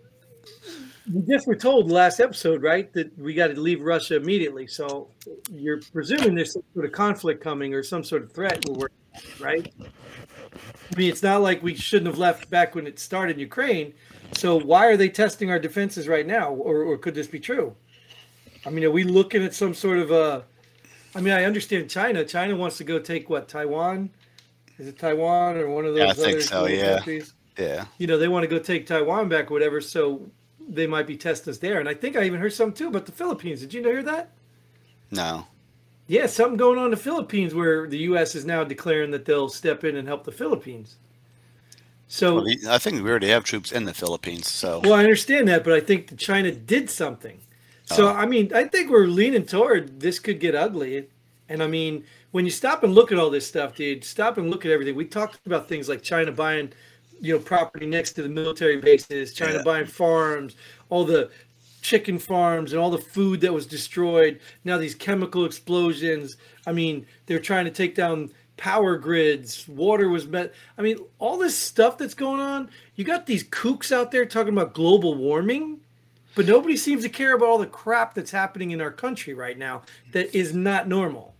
we 1.12 1.22
just 1.22 1.46
were 1.46 1.56
told 1.56 1.90
last 1.90 2.20
episode, 2.20 2.62
right, 2.62 2.92
that 2.94 3.16
we 3.18 3.34
got 3.34 3.48
to 3.48 3.60
leave 3.60 3.82
Russia 3.82 4.16
immediately. 4.16 4.66
So 4.66 5.08
you're 5.50 5.80
presuming 5.92 6.34
there's 6.34 6.52
some 6.52 6.62
sort 6.72 6.86
of 6.86 6.92
conflict 6.92 7.42
coming 7.42 7.74
or 7.74 7.82
some 7.82 8.02
sort 8.02 8.22
of 8.22 8.32
threat 8.32 8.64
we're 8.66 8.74
working, 8.74 8.96
right? 9.40 9.72
I 9.80 10.96
mean, 10.96 11.10
it's 11.10 11.22
not 11.22 11.42
like 11.42 11.62
we 11.62 11.74
shouldn't 11.74 12.06
have 12.06 12.18
left 12.18 12.48
back 12.48 12.74
when 12.74 12.86
it 12.86 12.98
started 12.98 13.36
in 13.36 13.40
Ukraine. 13.40 13.92
So 14.32 14.58
why 14.58 14.86
are 14.86 14.96
they 14.96 15.08
testing 15.08 15.50
our 15.50 15.58
defenses 15.58 16.08
right 16.08 16.26
now, 16.26 16.50
or, 16.50 16.82
or 16.82 16.96
could 16.96 17.14
this 17.14 17.26
be 17.26 17.40
true? 17.40 17.74
I 18.66 18.70
mean, 18.70 18.84
are 18.84 18.90
we 18.90 19.04
looking 19.04 19.42
at 19.44 19.54
some 19.54 19.74
sort 19.74 19.98
of 19.98 20.10
a? 20.10 20.44
I 21.14 21.20
mean, 21.20 21.34
I 21.34 21.44
understand 21.44 21.90
China. 21.90 22.24
China 22.24 22.56
wants 22.56 22.78
to 22.78 22.84
go 22.84 22.98
take 22.98 23.28
what 23.28 23.48
Taiwan? 23.48 24.10
Is 24.78 24.88
it 24.88 24.98
Taiwan 24.98 25.56
or 25.56 25.68
one 25.70 25.84
of 25.84 25.94
those 25.94 26.02
Yeah, 26.02 26.10
I 26.10 26.14
think 26.14 26.28
other 26.28 26.40
so, 26.42 26.66
yeah. 26.66 26.94
countries? 26.96 27.34
Yeah. 27.58 27.84
You 27.98 28.06
know, 28.06 28.18
they 28.18 28.28
want 28.28 28.42
to 28.42 28.48
go 28.48 28.58
take 28.58 28.86
Taiwan 28.86 29.28
back, 29.28 29.50
or 29.50 29.54
whatever. 29.54 29.80
So 29.80 30.22
they 30.68 30.86
might 30.86 31.06
be 31.06 31.16
testing 31.16 31.50
us 31.52 31.58
there. 31.58 31.78
And 31.80 31.88
I 31.88 31.94
think 31.94 32.16
I 32.16 32.24
even 32.24 32.40
heard 32.40 32.52
something 32.52 32.74
too 32.76 32.88
about 32.88 33.06
the 33.06 33.12
Philippines. 33.12 33.60
Did 33.60 33.72
you 33.72 33.82
hear 33.82 34.02
that? 34.02 34.30
No. 35.10 35.46
Yeah, 36.06 36.26
something 36.26 36.56
going 36.56 36.78
on 36.78 36.86
in 36.86 36.90
the 36.90 36.96
Philippines 36.96 37.54
where 37.54 37.86
the 37.86 37.98
U.S. 37.98 38.34
is 38.34 38.44
now 38.44 38.64
declaring 38.64 39.10
that 39.12 39.24
they'll 39.24 39.48
step 39.48 39.84
in 39.84 39.96
and 39.96 40.06
help 40.06 40.24
the 40.24 40.32
Philippines. 40.32 40.96
So 42.08 42.36
Well, 42.36 42.46
I 42.68 42.78
think 42.78 43.02
we 43.02 43.08
already 43.10 43.28
have 43.28 43.44
troops 43.44 43.72
in 43.72 43.84
the 43.84 43.94
Philippines. 43.94 44.50
So 44.50 44.80
Well, 44.84 44.92
I 44.94 45.00
understand 45.00 45.48
that, 45.48 45.64
but 45.64 45.72
I 45.72 45.80
think 45.80 46.18
China 46.18 46.50
did 46.52 46.90
something. 46.90 47.38
So 47.86 48.08
Oh. 48.08 48.12
I 48.12 48.26
mean, 48.26 48.52
I 48.54 48.64
think 48.64 48.90
we're 48.90 49.06
leaning 49.06 49.46
toward 49.46 50.00
this 50.00 50.18
could 50.18 50.40
get 50.40 50.54
ugly. 50.54 51.08
And 51.48 51.62
I 51.62 51.66
mean, 51.66 52.04
when 52.34 52.44
you 52.44 52.50
stop 52.50 52.82
and 52.82 52.96
look 52.96 53.12
at 53.12 53.18
all 53.18 53.30
this 53.30 53.46
stuff, 53.46 53.76
dude, 53.76 54.02
stop 54.02 54.38
and 54.38 54.50
look 54.50 54.66
at 54.66 54.72
everything. 54.72 54.96
We 54.96 55.04
talked 55.04 55.38
about 55.46 55.68
things 55.68 55.88
like 55.88 56.02
China 56.02 56.32
buying, 56.32 56.72
you 57.20 57.32
know, 57.32 57.38
property 57.38 57.86
next 57.86 58.14
to 58.14 58.22
the 58.24 58.28
military 58.28 58.78
bases, 58.78 59.32
China 59.32 59.58
Yeah. 59.58 59.62
buying 59.62 59.86
farms, 59.86 60.56
all 60.90 61.04
the 61.04 61.30
chicken 61.80 62.18
farms 62.18 62.72
and 62.72 62.82
all 62.82 62.90
the 62.90 62.98
food 62.98 63.40
that 63.42 63.52
was 63.52 63.66
destroyed. 63.68 64.40
Now 64.64 64.78
these 64.78 64.96
chemical 64.96 65.44
explosions. 65.44 66.36
I 66.66 66.72
mean, 66.72 67.06
they're 67.26 67.38
trying 67.38 67.66
to 67.66 67.70
take 67.70 67.94
down 67.94 68.30
power 68.56 68.96
grids. 68.96 69.68
Water 69.68 70.08
was 70.08 70.26
met. 70.26 70.54
I 70.76 70.82
mean, 70.82 70.98
all 71.20 71.38
this 71.38 71.56
stuff 71.56 71.98
that's 71.98 72.14
going 72.14 72.40
on. 72.40 72.68
You 72.96 73.04
got 73.04 73.26
these 73.26 73.44
kooks 73.44 73.92
out 73.92 74.10
there 74.10 74.26
talking 74.26 74.52
about 74.52 74.74
global 74.74 75.14
warming, 75.14 75.78
but 76.34 76.48
nobody 76.48 76.76
seems 76.76 77.04
to 77.04 77.08
care 77.08 77.36
about 77.36 77.46
all 77.46 77.58
the 77.58 77.66
crap 77.66 78.12
that's 78.12 78.32
happening 78.32 78.72
in 78.72 78.80
our 78.80 78.90
country 78.90 79.34
right 79.34 79.56
now 79.56 79.82
that 80.10 80.36
is 80.36 80.52
not 80.52 80.88
normal. 80.88 81.33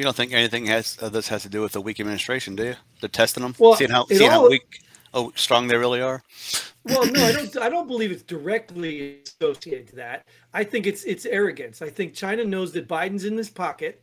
You 0.00 0.04
don't 0.04 0.16
think 0.16 0.32
anything 0.32 0.64
has 0.64 0.96
uh, 1.02 1.10
this 1.10 1.28
has 1.28 1.42
to 1.42 1.50
do 1.50 1.60
with 1.60 1.72
the 1.72 1.80
weak 1.82 2.00
administration, 2.00 2.56
do 2.56 2.64
you? 2.64 2.74
They're 3.00 3.10
testing 3.10 3.42
them, 3.42 3.54
Well, 3.58 3.74
seeing 3.74 3.90
how 3.90 4.06
seeing 4.06 4.30
how 4.30 4.48
weak, 4.48 4.80
oh 5.12 5.30
strong 5.36 5.66
they 5.66 5.76
really 5.76 6.00
are. 6.00 6.22
Well, 6.84 7.04
no, 7.04 7.22
I 7.22 7.32
don't. 7.34 7.54
I 7.58 7.68
don't 7.68 7.86
believe 7.86 8.10
it's 8.10 8.22
directly 8.22 9.18
associated 9.26 9.88
to 9.88 9.96
that. 9.96 10.26
I 10.54 10.64
think 10.64 10.86
it's 10.86 11.04
it's 11.04 11.26
arrogance. 11.26 11.82
I 11.82 11.90
think 11.90 12.14
China 12.14 12.44
knows 12.44 12.72
that 12.72 12.88
Biden's 12.88 13.26
in 13.26 13.36
this 13.36 13.50
pocket, 13.50 14.02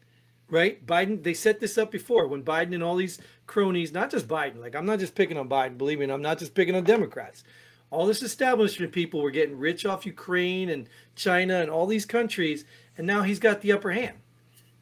right? 0.51 0.85
Biden. 0.85 1.23
They 1.23 1.33
set 1.33 1.59
this 1.59 1.79
up 1.79 1.89
before 1.89 2.27
when 2.27 2.43
Biden 2.43 2.75
and 2.75 2.83
all 2.83 2.95
these 2.95 3.19
cronies, 3.47 3.91
not 3.91 4.11
just 4.11 4.27
Biden. 4.27 4.59
Like 4.59 4.75
I'm 4.75 4.85
not 4.85 4.99
just 4.99 5.15
picking 5.15 5.35
on 5.35 5.49
Biden. 5.49 5.79
Believe 5.79 5.97
me, 5.97 6.11
I'm 6.11 6.21
not 6.21 6.37
just 6.37 6.53
picking 6.53 6.75
on 6.75 6.83
Democrats. 6.83 7.43
All 7.89 8.05
this 8.05 8.21
establishment 8.21 8.91
people 8.91 9.19
were 9.19 9.31
getting 9.31 9.57
rich 9.57 9.83
off 9.83 10.05
Ukraine 10.05 10.69
and 10.69 10.89
China 11.15 11.55
and 11.55 11.71
all 11.71 11.87
these 11.87 12.05
countries, 12.05 12.65
and 12.99 13.07
now 13.07 13.23
he's 13.23 13.39
got 13.39 13.61
the 13.61 13.71
upper 13.71 13.93
hand. 13.93 14.17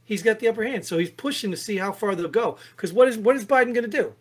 He's 0.05 0.23
got 0.23 0.39
the 0.39 0.47
upper 0.47 0.63
hand, 0.63 0.85
so 0.85 0.97
he's 0.97 1.09
pushing 1.09 1.51
to 1.51 1.57
see 1.57 1.77
how 1.77 1.91
far 1.91 2.15
they'll 2.15 2.27
go. 2.29 2.57
Because 2.75 2.93
what 2.93 3.07
is 3.07 3.17
what 3.17 3.35
is 3.35 3.43
Biden 3.43 3.73
going 3.73 3.81
to 3.81 3.87
do? 3.87 4.13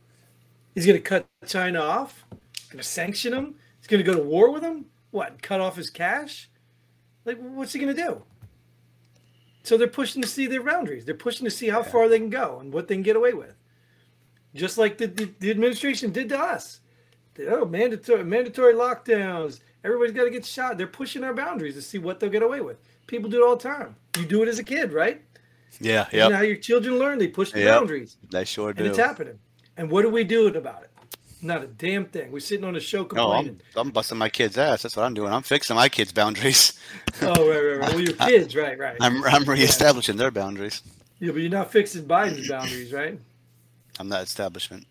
He's 0.74 0.86
going 0.86 0.98
to 0.98 1.02
cut 1.02 1.26
China 1.46 1.80
off. 1.80 2.24
Going 2.70 2.82
to 2.82 2.88
sanction 2.88 3.32
him. 3.32 3.54
He's 3.78 3.86
going 3.86 4.02
to 4.02 4.10
go 4.10 4.16
to 4.16 4.24
war 4.24 4.50
with 4.50 4.62
him. 4.62 4.86
What? 5.10 5.42
Cut 5.42 5.60
off 5.60 5.76
his 5.76 5.90
cash? 5.90 6.50
Like, 7.24 7.38
what's 7.38 7.72
he 7.72 7.78
going 7.78 7.94
to 7.94 8.02
do? 8.02 8.22
So 9.62 9.76
they're 9.76 9.86
pushing 9.86 10.20
to 10.22 10.28
see 10.28 10.46
their 10.46 10.62
boundaries. 10.62 11.04
They're 11.04 11.14
pushing 11.14 11.44
to 11.44 11.50
see 11.50 11.68
how 11.68 11.82
far 11.82 12.08
they 12.08 12.18
can 12.18 12.30
go 12.30 12.58
and 12.60 12.72
what 12.72 12.88
they 12.88 12.94
can 12.94 13.02
get 13.02 13.16
away 13.16 13.32
with. 13.32 13.54
Just 14.54 14.78
like 14.78 14.98
the, 14.98 15.06
the, 15.06 15.30
the 15.38 15.50
administration 15.50 16.12
did 16.12 16.28
to 16.30 16.38
us. 16.38 16.80
They- 17.34 17.46
oh, 17.46 17.64
mandatory 17.64 18.24
mandatory 18.24 18.74
lockdowns. 18.74 19.60
Everybody's 19.84 20.14
got 20.14 20.24
to 20.24 20.30
get 20.30 20.44
shot. 20.44 20.78
They're 20.78 20.86
pushing 20.86 21.24
our 21.24 21.34
boundaries 21.34 21.74
to 21.74 21.82
see 21.82 21.98
what 21.98 22.20
they'll 22.20 22.30
get 22.30 22.42
away 22.42 22.60
with. 22.60 22.78
People 23.06 23.30
do 23.30 23.42
it 23.42 23.46
all 23.46 23.56
the 23.56 23.62
time. 23.62 23.96
You 24.18 24.24
do 24.24 24.42
it 24.42 24.48
as 24.48 24.58
a 24.58 24.64
kid, 24.64 24.92
right? 24.92 25.22
Yeah, 25.80 26.06
You 26.12 26.18
know 26.20 26.28
yeah, 26.30 26.36
how 26.36 26.42
your 26.42 26.56
children 26.56 26.98
learn. 26.98 27.18
They 27.18 27.28
push 27.28 27.52
the 27.52 27.60
Yep. 27.60 27.78
boundaries. 27.78 28.16
they 28.30 28.44
sure 28.44 28.72
do. 28.72 28.80
And 28.80 28.88
it's 28.88 28.98
happening. 28.98 29.38
And 29.76 29.90
what 29.90 30.04
are 30.04 30.08
we 30.10 30.24
doing 30.24 30.56
about 30.56 30.82
it? 30.84 30.90
Not 31.42 31.62
a 31.62 31.66
damn 31.66 32.06
thing. 32.06 32.32
We're 32.32 32.40
sitting 32.40 32.64
on 32.64 32.74
a 32.74 32.80
show 32.80 33.00
No, 33.00 33.04
complaining. 33.06 33.60
I'm 33.76 33.88
I'm 33.88 33.90
busting 33.90 34.16
my 34.16 34.28
kid's 34.30 34.56
ass. 34.56 34.82
That's 34.82 34.96
what 34.96 35.04
I'm 35.04 35.12
doing. 35.14 35.32
I'm 35.32 35.42
fixing 35.42 35.76
my 35.76 35.88
kids' 35.90 36.12
boundaries. 36.12 36.72
oh, 37.22 37.26
right, 37.26 37.60
right, 37.60 37.78
right. 37.80 37.90
Well, 37.90 38.00
your 38.00 38.14
kids, 38.14 38.56
right, 38.64 38.78
right. 38.78 38.96
I'm 39.00 39.22
I'm 39.24 39.44
reestablishing 39.44 40.16
their 40.16 40.30
boundaries. 40.30 40.82
yeah, 41.20 41.32
but 41.32 41.40
you're 41.42 41.50
not 41.50 41.70
fixing 41.70 42.04
Biden's 42.04 42.48
boundaries, 42.48 42.92
right? 42.92 43.18
I'm 43.98 44.08
not 44.08 44.22
establishment. 44.22 44.86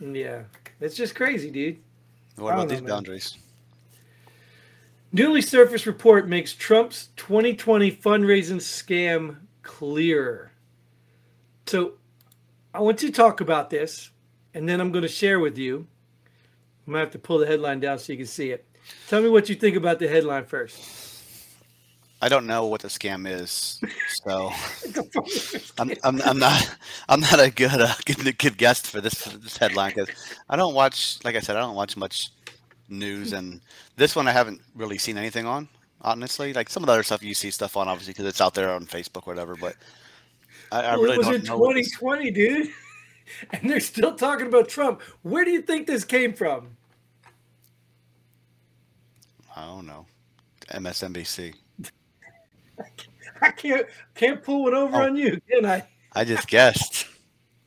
Yeah. 0.00 0.42
It's 0.80 0.94
just 0.96 1.14
crazy, 1.14 1.50
dude. 1.50 1.78
What 2.36 2.52
about 2.54 2.62
know, 2.68 2.74
these 2.74 2.82
man. 2.82 2.90
boundaries? 2.90 3.36
Newly 5.12 5.40
surfaced 5.42 5.86
report 5.86 6.28
makes 6.28 6.52
Trump's 6.52 7.08
2020 7.16 7.92
fundraising 7.92 8.56
scam 8.60 9.36
clearer. 9.66 10.52
So 11.66 11.94
I 12.72 12.80
want 12.80 12.98
to 13.00 13.10
talk 13.10 13.40
about 13.40 13.68
this, 13.68 14.10
and 14.54 14.68
then 14.68 14.80
I'm 14.80 14.92
going 14.92 15.02
to 15.02 15.08
share 15.08 15.40
with 15.40 15.58
you. 15.58 15.86
I'm 16.86 16.92
going 16.92 17.02
to 17.02 17.06
have 17.06 17.12
to 17.12 17.18
pull 17.18 17.38
the 17.38 17.46
headline 17.46 17.80
down 17.80 17.98
so 17.98 18.12
you 18.12 18.18
can 18.18 18.26
see 18.26 18.50
it. 18.50 18.64
Tell 19.08 19.20
me 19.20 19.28
what 19.28 19.48
you 19.48 19.56
think 19.56 19.76
about 19.76 19.98
the 19.98 20.06
headline 20.08 20.44
first. 20.44 21.04
I 22.22 22.28
don't 22.30 22.46
know 22.46 22.66
what 22.66 22.80
the 22.80 22.88
scam 22.88 23.28
is, 23.28 23.78
so 24.24 24.50
I'm, 25.78 25.92
I'm, 26.02 26.22
I'm 26.22 26.38
not 26.38 26.76
I'm 27.10 27.20
not 27.20 27.38
a 27.38 27.50
good 27.50 27.78
uh, 27.78 27.92
good, 28.06 28.38
good 28.38 28.56
guest 28.56 28.86
for 28.86 29.02
this 29.02 29.14
for 29.14 29.36
this 29.36 29.58
headline 29.58 29.92
because 29.94 30.08
I 30.48 30.56
don't 30.56 30.72
watch 30.72 31.18
like 31.24 31.36
I 31.36 31.40
said 31.40 31.56
I 31.56 31.60
don't 31.60 31.74
watch 31.74 31.94
much 31.94 32.30
news 32.88 33.34
and 33.34 33.60
this 33.96 34.16
one 34.16 34.26
I 34.26 34.32
haven't 34.32 34.62
really 34.74 34.96
seen 34.96 35.18
anything 35.18 35.44
on 35.44 35.68
honestly 36.02 36.52
like 36.52 36.68
some 36.68 36.82
of 36.82 36.86
the 36.86 36.92
other 36.92 37.02
stuff 37.02 37.22
you 37.22 37.34
see 37.34 37.50
stuff 37.50 37.76
on 37.76 37.88
obviously 37.88 38.12
because 38.12 38.26
it's 38.26 38.40
out 38.40 38.54
there 38.54 38.70
on 38.70 38.86
Facebook 38.86 39.26
or 39.26 39.32
whatever 39.34 39.56
but 39.56 39.74
I, 40.70 40.80
I 40.82 40.90
Well, 40.96 41.02
really 41.04 41.14
it 41.14 41.18
was 41.18 41.28
in 41.28 41.42
know 41.44 41.58
what 41.58 41.74
this- 41.74 41.90
2020, 41.92 42.30
dude. 42.32 42.68
And 43.52 43.68
they're 43.68 43.80
still 43.80 44.14
talking 44.14 44.46
about 44.46 44.68
Trump. 44.68 45.00
Where 45.22 45.44
do 45.44 45.50
you 45.50 45.60
think 45.60 45.88
this 45.88 46.04
came 46.04 46.32
from? 46.32 46.76
I 49.56 49.64
don't 49.66 49.86
know 49.86 50.06
MSNBC 50.70 51.54
I 53.42 53.50
can't 53.50 53.86
can't 54.14 54.42
pull 54.42 54.64
one 54.64 54.74
over 54.74 54.96
Oh. 54.96 55.02
on 55.06 55.16
you, 55.16 55.40
can 55.50 55.64
I? 55.66 55.82
I 56.14 56.24
just 56.24 56.46
guessed 56.48 57.06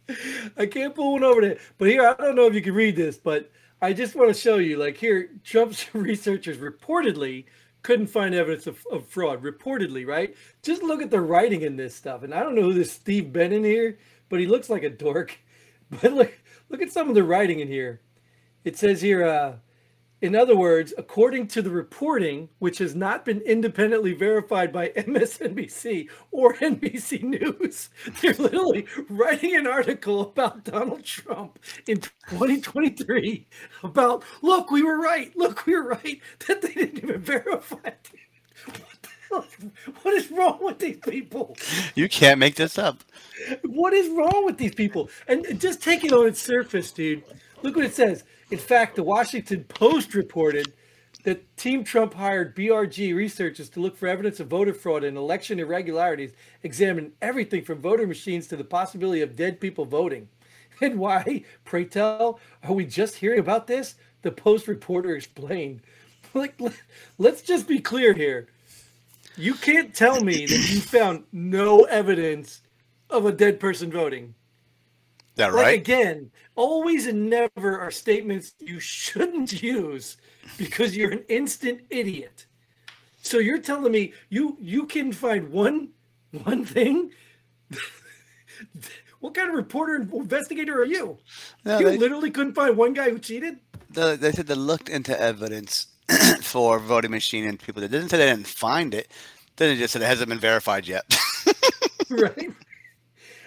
I 0.57 0.65
can't 0.65 0.95
pull 0.95 1.13
one 1.13 1.23
over 1.23 1.41
there. 1.41 1.57
But 1.77 1.89
here, 1.89 2.07
I 2.07 2.13
don't 2.21 2.35
know 2.35 2.47
if 2.47 2.53
you 2.55 2.61
can 2.61 2.73
read 2.73 2.95
this, 2.95 3.17
but 3.17 3.51
I 3.81 3.93
just 3.93 4.15
want 4.15 4.33
to 4.33 4.39
show 4.39 4.57
you. 4.57 4.77
Like 4.77 4.97
here, 4.97 5.29
Trump's 5.43 5.85
researchers 5.93 6.57
reportedly 6.57 7.45
couldn't 7.81 8.07
find 8.07 8.35
evidence 8.35 8.67
of, 8.67 8.85
of 8.91 9.07
fraud. 9.07 9.43
Reportedly, 9.43 10.05
right? 10.05 10.35
Just 10.61 10.83
look 10.83 11.01
at 11.01 11.11
the 11.11 11.21
writing 11.21 11.61
in 11.61 11.75
this 11.75 11.95
stuff. 11.95 12.23
And 12.23 12.33
I 12.33 12.41
don't 12.41 12.55
know 12.55 12.63
who 12.63 12.73
this 12.73 12.91
Steve 12.91 13.31
Bannon 13.31 13.63
here, 13.63 13.97
but 14.29 14.39
he 14.39 14.47
looks 14.47 14.69
like 14.69 14.83
a 14.83 14.89
dork. 14.89 15.37
But 16.01 16.13
look, 16.13 16.31
look 16.69 16.83
at 16.83 16.91
some 16.91 17.09
of 17.09 17.15
the 17.15 17.23
writing 17.23 17.61
in 17.61 17.67
here. 17.67 17.99
It 18.63 18.77
says 18.77 19.01
here, 19.01 19.25
uh, 19.25 19.55
in 20.21 20.35
other 20.35 20.55
words, 20.55 20.93
according 20.97 21.47
to 21.47 21.61
the 21.61 21.69
reporting, 21.69 22.49
which 22.59 22.77
has 22.79 22.93
not 22.95 23.23
been 23.23 23.41
independently 23.41 24.13
verified 24.13 24.71
by 24.73 24.89
MSNBC 24.97 26.09
or 26.31 26.55
NBC 26.55 27.23
News, 27.23 27.89
they're 28.21 28.33
literally 28.33 28.85
writing 29.09 29.55
an 29.55 29.67
article 29.67 30.21
about 30.21 30.65
Donald 30.65 31.03
Trump 31.03 31.59
in 31.87 32.01
2023 32.29 33.47
about, 33.83 34.23
look, 34.41 34.71
we 34.71 34.83
were 34.83 34.99
right. 34.99 35.35
Look, 35.37 35.65
we 35.65 35.75
were 35.75 35.87
right. 35.89 36.21
That 36.47 36.61
they 36.61 36.73
didn't 36.73 37.03
even 37.03 37.21
verify. 37.21 37.77
it. 37.85 38.09
What 38.65 39.01
the 39.01 39.09
hell? 39.29 39.45
What 40.01 40.13
is 40.15 40.31
wrong 40.31 40.59
with 40.61 40.79
these 40.79 40.97
people? 40.97 41.55
you 41.95 42.09
can't 42.09 42.39
make 42.39 42.55
this 42.55 42.77
up 42.77 43.03
What 43.63 43.93
is 43.93 44.09
wrong 44.09 44.45
with 44.45 44.57
these 44.57 44.75
people? 44.75 45.09
And 45.27 45.59
just 45.59 45.81
take 45.81 46.03
it 46.03 46.11
on 46.13 46.27
its 46.27 46.41
surface, 46.41 46.91
dude. 46.91 47.23
Look 47.61 47.75
what 47.75 47.85
it 47.85 47.93
says. 47.93 48.23
In 48.51 48.57
fact, 48.57 48.95
the 48.95 49.03
Washington 49.03 49.63
Post 49.65 50.15
reported 50.15 50.73
that 51.23 51.55
Team 51.55 51.83
Trump 51.83 52.15
hired 52.15 52.55
BRG 52.55 53.13
researchers 53.15 53.69
to 53.69 53.79
look 53.79 53.95
for 53.95 54.07
evidence 54.07 54.39
of 54.39 54.47
voter 54.47 54.73
fraud 54.73 55.03
and 55.03 55.17
election 55.17 55.59
irregularities, 55.59 56.31
examine 56.63 57.11
everything 57.21 57.63
from 57.63 57.79
voter 57.79 58.07
machines 58.07 58.47
to 58.47 58.55
the 58.55 58.63
possibility 58.63 59.21
of 59.21 59.35
dead 59.35 59.59
people 59.59 59.85
voting. 59.85 60.27
And 60.81 60.97
why, 60.97 61.43
pray 61.65 61.83
tell, 61.83 62.39
are 62.63 62.71
we 62.71 62.85
just 62.85 63.15
hearing 63.15 63.39
about 63.39 63.67
this? 63.67 63.95
The 64.21 64.31
Post 64.31 64.67
reporter 64.67 65.15
explained. 65.15 65.81
Like, 66.33 66.61
let- 66.61 66.81
let's 67.17 67.41
just 67.41 67.67
be 67.67 67.79
clear 67.79 68.13
here. 68.13 68.49
You 69.35 69.55
can't 69.55 69.95
tell 69.95 70.23
me 70.23 70.45
that 70.45 70.69
you 70.71 70.79
found 70.79 71.23
no 71.31 71.85
evidence 71.85 72.61
of 73.09 73.25
a 73.25 73.31
dead 73.31 73.59
person 73.59 73.91
voting. 73.91 74.35
Is 75.39 75.45
that 75.45 75.53
Like 75.53 75.65
right 75.65 75.79
again, 75.79 76.31
always 76.55 77.07
and 77.07 77.29
never 77.29 77.79
are 77.79 77.91
statements 77.91 78.55
you 78.59 78.81
shouldn't 78.81 79.61
use 79.63 80.17
because 80.57 80.97
you're 80.97 81.11
an 81.11 81.23
instant 81.29 81.81
idiot. 81.89 82.45
So 83.21 83.37
you're 83.37 83.59
telling 83.59 83.93
me 83.93 84.11
you 84.29 84.57
you 84.59 84.85
can 84.85 85.13
find 85.13 85.49
one 85.49 85.91
one 86.43 86.65
thing? 86.65 87.11
what 89.21 89.33
kind 89.33 89.47
of 89.49 89.55
reporter 89.55 89.95
and 89.95 90.11
investigator 90.13 90.77
are 90.81 90.85
you? 90.85 91.17
No, 91.63 91.79
you 91.79 91.85
they- 91.85 91.97
literally 91.97 92.31
couldn't 92.31 92.53
find 92.53 92.75
one 92.75 92.93
guy 92.93 93.09
who 93.09 93.17
cheated? 93.19 93.59
the, 93.91 94.17
they 94.19 94.31
said 94.33 94.47
they 94.47 94.55
looked 94.55 94.89
into 94.89 95.19
evidence 95.19 95.87
for 96.41 96.79
voting 96.79 97.11
machine 97.11 97.45
and 97.47 97.57
people. 97.59 97.81
They 97.81 97.87
didn't 97.87 98.09
say 98.09 98.17
they 98.17 98.25
didn't 98.25 98.45
find 98.45 98.93
it. 98.93 99.09
Then 99.55 99.69
they 99.73 99.79
just 99.79 99.93
said 99.93 100.01
it 100.01 100.05
hasn't 100.05 100.29
been 100.29 100.37
verified 100.39 100.85
yet. 100.87 101.05
right? 102.09 102.51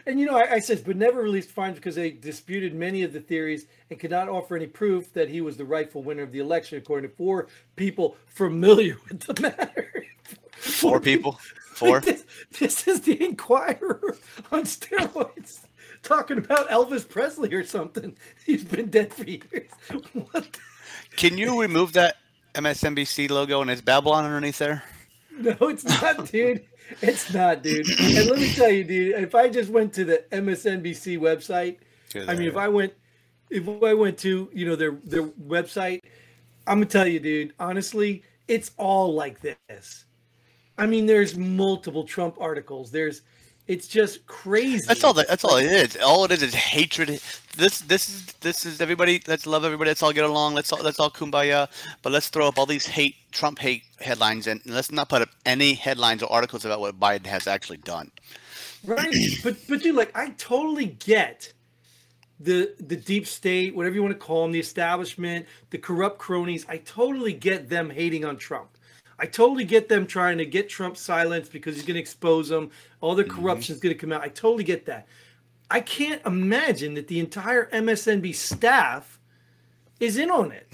And 0.07 0.19
you 0.19 0.27
know, 0.27 0.37
I, 0.37 0.55
I 0.55 0.59
said, 0.59 0.83
but 0.85 0.97
never 0.97 1.23
released 1.23 1.51
fines 1.51 1.77
because 1.77 1.95
they 1.95 2.11
disputed 2.11 2.75
many 2.75 3.03
of 3.03 3.13
the 3.13 3.21
theories 3.21 3.67
and 3.91 3.99
could 3.99 4.11
not 4.11 4.29
offer 4.29 4.57
any 4.57 4.67
proof 4.67 5.13
that 5.13 5.29
he 5.29 5.41
was 5.41 5.57
the 5.57 5.65
rightful 5.65 6.03
winner 6.03 6.23
of 6.23 6.33
the 6.33 6.41
election, 6.41 6.79
according 6.79 7.11
to 7.11 7.17
four 7.17 7.49
people 7.77 8.17
familiar 8.27 8.97
with 9.09 9.21
the 9.21 9.41
matter. 9.41 10.07
Four 10.53 11.01
people. 11.01 11.39
Four. 11.75 12.01
This, 12.05 12.25
this 12.59 12.87
is 12.87 13.01
the 13.01 13.25
Enquirer 13.25 14.17
on 14.53 14.63
steroids, 14.65 15.61
talking 16.03 16.39
about 16.39 16.69
Elvis 16.69 17.09
Presley 17.09 17.53
or 17.55 17.65
something. 17.65 18.17
He's 18.45 18.63
been 18.63 18.91
dead 18.91 19.13
for 19.13 19.25
years. 19.25 19.71
What? 20.13 20.59
Can 21.17 21.39
you 21.39 21.61
remove 21.61 21.95
that 21.95 22.17
MSNBC 22.55 23.31
logo 23.31 23.63
and 23.63 23.71
it's 23.71 23.81
Babylon 23.81 24.25
underneath 24.25 24.59
there? 24.59 24.85
No, 25.39 25.57
it's 25.69 25.85
not, 25.85 26.31
dude. 26.31 26.65
It's 27.01 27.33
not, 27.33 27.63
dude. 27.63 27.89
And 27.89 28.29
let 28.29 28.39
me 28.39 28.53
tell 28.53 28.71
you, 28.71 28.85
dude. 28.85 29.15
If 29.17 29.35
I 29.35 29.49
just 29.49 29.71
went 29.71 29.93
to 29.95 30.05
the 30.05 30.25
MSNBC 30.31 31.19
website, 31.19 31.79
Good 32.13 32.29
I 32.29 32.35
mean, 32.35 32.49
if. 32.49 32.57
I 32.57 32.69
went, 32.69 32.93
if 33.51 33.67
I 33.83 33.95
went 33.95 34.19
to 34.19 34.51
you 34.53 34.67
know 34.67 34.77
their 34.77 34.93
their 35.05 35.25
website, 35.25 36.03
I'm 36.67 36.79
gonna 36.79 36.87
tell 36.87 37.07
you, 37.07 37.19
dude. 37.19 37.55
Honestly, 37.59 38.23
it's 38.47 38.73
all 38.77 39.15
like 39.15 39.41
this. 39.41 40.05
I 40.79 40.87
mean, 40.87 41.07
there's 41.07 41.37
multiple 41.37 42.05
Trump 42.05 42.37
articles. 42.41 42.91
There's 42.91 43.23
it's 43.69 43.87
just 43.87 44.27
crazy. 44.27 44.85
That's 44.87 45.05
all. 45.05 45.15
That, 45.15 45.29
that's 45.29 45.45
all 45.45 45.57
it 45.57 45.67
is. 45.67 45.97
All 45.99 46.25
it 46.25 46.33
is 46.33 46.43
is 46.43 46.55
hatred. 46.55 47.21
This 47.57 47.81
this 47.81 48.09
is 48.09 48.27
this 48.41 48.67
is 48.67 48.81
everybody. 48.81 49.23
Let's 49.27 49.47
love 49.47 49.65
everybody. 49.65 49.91
Let's 49.91 50.03
all 50.03 50.13
get 50.13 50.25
along. 50.25 50.55
Let's 50.55 50.73
all 50.73 50.83
let's 50.83 50.99
all 50.99 51.11
kumbaya. 51.11 51.69
But 52.03 52.13
let's 52.13 52.29
throw 52.29 52.49
up 52.49 52.59
all 52.59 52.67
these 52.67 52.87
hate 52.87 53.15
Trump 53.31 53.61
hate 53.61 53.85
headlines 54.01 54.49
and 54.49 54.61
let's 54.67 54.91
not 54.91 55.09
put 55.09 55.23
up 55.23 55.29
any 55.47 55.75
headlines 55.75 56.23
or 56.23 56.33
articles 56.33 56.65
about 56.65 56.81
what 56.81 56.99
Biden 56.99 57.27
has 57.27 57.47
actually 57.47 57.79
done. 57.79 58.11
Right. 58.85 59.15
but 59.45 59.57
but 59.69 59.81
dude, 59.81 59.95
like 59.95 60.17
I 60.17 60.31
totally 60.31 60.87
get 60.87 61.53
the 62.41 62.75
the 62.81 62.97
deep 62.97 63.29
state, 63.29 63.77
whatever 63.77 63.95
you 63.95 64.03
want 64.03 64.13
to 64.13 64.19
call 64.19 64.43
them, 64.43 64.53
the 64.53 64.61
establishment, 64.61 65.47
the 65.71 65.79
corrupt 65.79 66.19
cronies. 66.19 66.67
I 66.69 66.79
totally 66.79 67.33
get 67.33 67.69
them 67.69 67.91
hating 67.91 68.25
on 68.25 68.39
Trump. 68.39 68.72
I 69.23 69.27
totally 69.27 69.63
get 69.63 69.89
them 69.89 70.09
trying 70.09 70.39
to 70.39 70.45
get 70.45 70.69
Trump 70.69 70.97
silenced 70.97 71.53
because 71.53 71.77
he's 71.77 71.85
going 71.85 71.95
to 71.95 72.01
expose 72.01 72.49
them. 72.49 72.73
All 73.01 73.15
the 73.15 73.23
mm-hmm. 73.23 73.41
corruption 73.41 73.77
is 73.77 73.81
going 73.81 73.95
to 73.95 73.99
come 73.99 74.11
out. 74.11 74.21
I 74.21 74.27
totally 74.27 74.65
get 74.65 74.87
that. 74.87 75.07
I 75.71 75.81
can't 75.81 76.21
imagine 76.27 76.95
that 76.95 77.07
the 77.07 77.21
entire 77.21 77.71
MSNB 77.71 78.35
staff 78.35 79.21
is 80.01 80.17
in 80.17 80.29
on 80.29 80.51
it. 80.51 80.67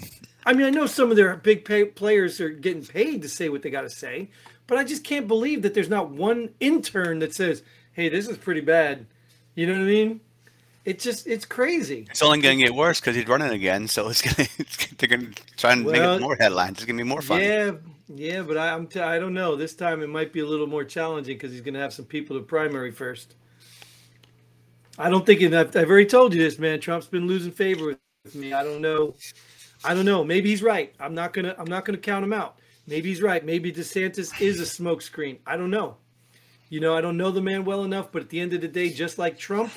I 0.47 0.53
mean, 0.53 0.65
I 0.65 0.71
know 0.71 0.87
some 0.87 1.11
of 1.11 1.15
their 1.15 1.35
big 1.35 1.63
pay 1.63 1.85
players 1.85 2.41
are 2.41 2.49
getting 2.49 2.83
paid 2.83 3.21
to 3.21 3.29
say 3.29 3.49
what 3.49 3.61
they 3.61 3.69
got 3.69 3.81
to 3.81 3.89
say, 3.89 4.31
but 4.65 4.79
I 4.79 4.83
just 4.83 5.03
can't 5.03 5.27
believe 5.27 5.61
that 5.61 5.75
there's 5.75 5.87
not 5.87 6.09
one 6.09 6.49
intern 6.59 7.19
that 7.19 7.35
says, 7.35 7.61
"Hey, 7.91 8.09
this 8.09 8.27
is 8.27 8.37
pretty 8.39 8.61
bad." 8.61 9.05
You 9.53 9.67
know 9.67 9.73
what 9.73 9.81
I 9.81 9.85
mean? 9.85 10.21
It's 10.85 11.03
just 11.03 11.27
it's 11.27 11.45
crazy. 11.45 12.07
It's 12.09 12.21
only 12.21 12.39
going 12.41 12.57
to 12.57 12.63
get 12.63 12.73
worse 12.73 12.99
because 12.99 13.15
he's 13.15 13.27
running 13.27 13.51
again. 13.51 13.87
So 13.87 14.09
it's 14.09 14.21
going 14.21 14.35
to 14.47 14.95
they're 14.97 15.09
going 15.09 15.33
to 15.33 15.43
try 15.57 15.73
and 15.73 15.85
make 15.85 16.01
Well, 16.01 16.15
it 16.15 16.21
more 16.21 16.35
headlines. 16.39 16.77
It's 16.77 16.85
going 16.85 16.97
to 16.97 17.03
be 17.03 17.09
more 17.09 17.21
fun. 17.21 17.41
Yeah, 17.41 17.71
yeah, 18.07 18.41
but 18.41 18.57
I, 18.57 18.73
I'm 18.73 18.87
t- 18.87 18.99
I 18.99 19.19
don't 19.19 19.33
know. 19.33 19.55
This 19.55 19.75
time 19.75 20.01
it 20.01 20.09
might 20.09 20.33
be 20.33 20.39
a 20.39 20.45
little 20.45 20.67
more 20.67 20.83
challenging 20.83 21.35
because 21.35 21.51
he's 21.51 21.61
going 21.61 21.75
to 21.75 21.79
have 21.79 21.93
some 21.93 22.05
people 22.05 22.37
to 22.37 22.43
primary 22.43 22.91
first. 22.91 23.35
I 24.97 25.09
don't 25.09 25.25
think 25.25 25.41
I've, 25.41 25.75
I've 25.75 25.89
already 25.89 26.05
told 26.05 26.33
you 26.33 26.41
this, 26.41 26.59
man. 26.59 26.79
Trump's 26.79 27.07
been 27.07 27.27
losing 27.27 27.51
favor 27.51 27.85
with, 27.85 27.97
with 28.25 28.35
me. 28.35 28.51
I 28.53 28.63
don't 28.63 28.81
know. 28.81 29.15
I 29.83 29.93
don't 29.93 30.05
know. 30.05 30.23
Maybe 30.23 30.49
he's 30.49 30.61
right. 30.61 30.93
I'm 30.99 31.13
not 31.13 31.33
gonna. 31.33 31.55
I'm 31.57 31.69
not 31.69 31.85
gonna 31.85 31.97
count 31.97 32.23
him 32.23 32.33
out. 32.33 32.59
Maybe 32.85 33.09
he's 33.09 33.21
right. 33.21 33.45
Maybe 33.45 33.71
DeSantis 33.71 34.41
is 34.41 34.59
a 34.59 34.63
smokescreen. 34.63 35.39
I 35.45 35.55
don't 35.55 35.71
know. 35.71 35.97
You 36.69 36.79
know, 36.81 36.95
I 36.95 37.01
don't 37.01 37.15
know 37.15 37.31
the 37.31 37.41
man 37.41 37.63
well 37.63 37.83
enough. 37.83 38.11
But 38.11 38.23
at 38.23 38.29
the 38.29 38.39
end 38.41 38.53
of 38.53 38.61
the 38.61 38.67
day, 38.67 38.89
just 38.89 39.17
like 39.17 39.37
Trump, 39.37 39.71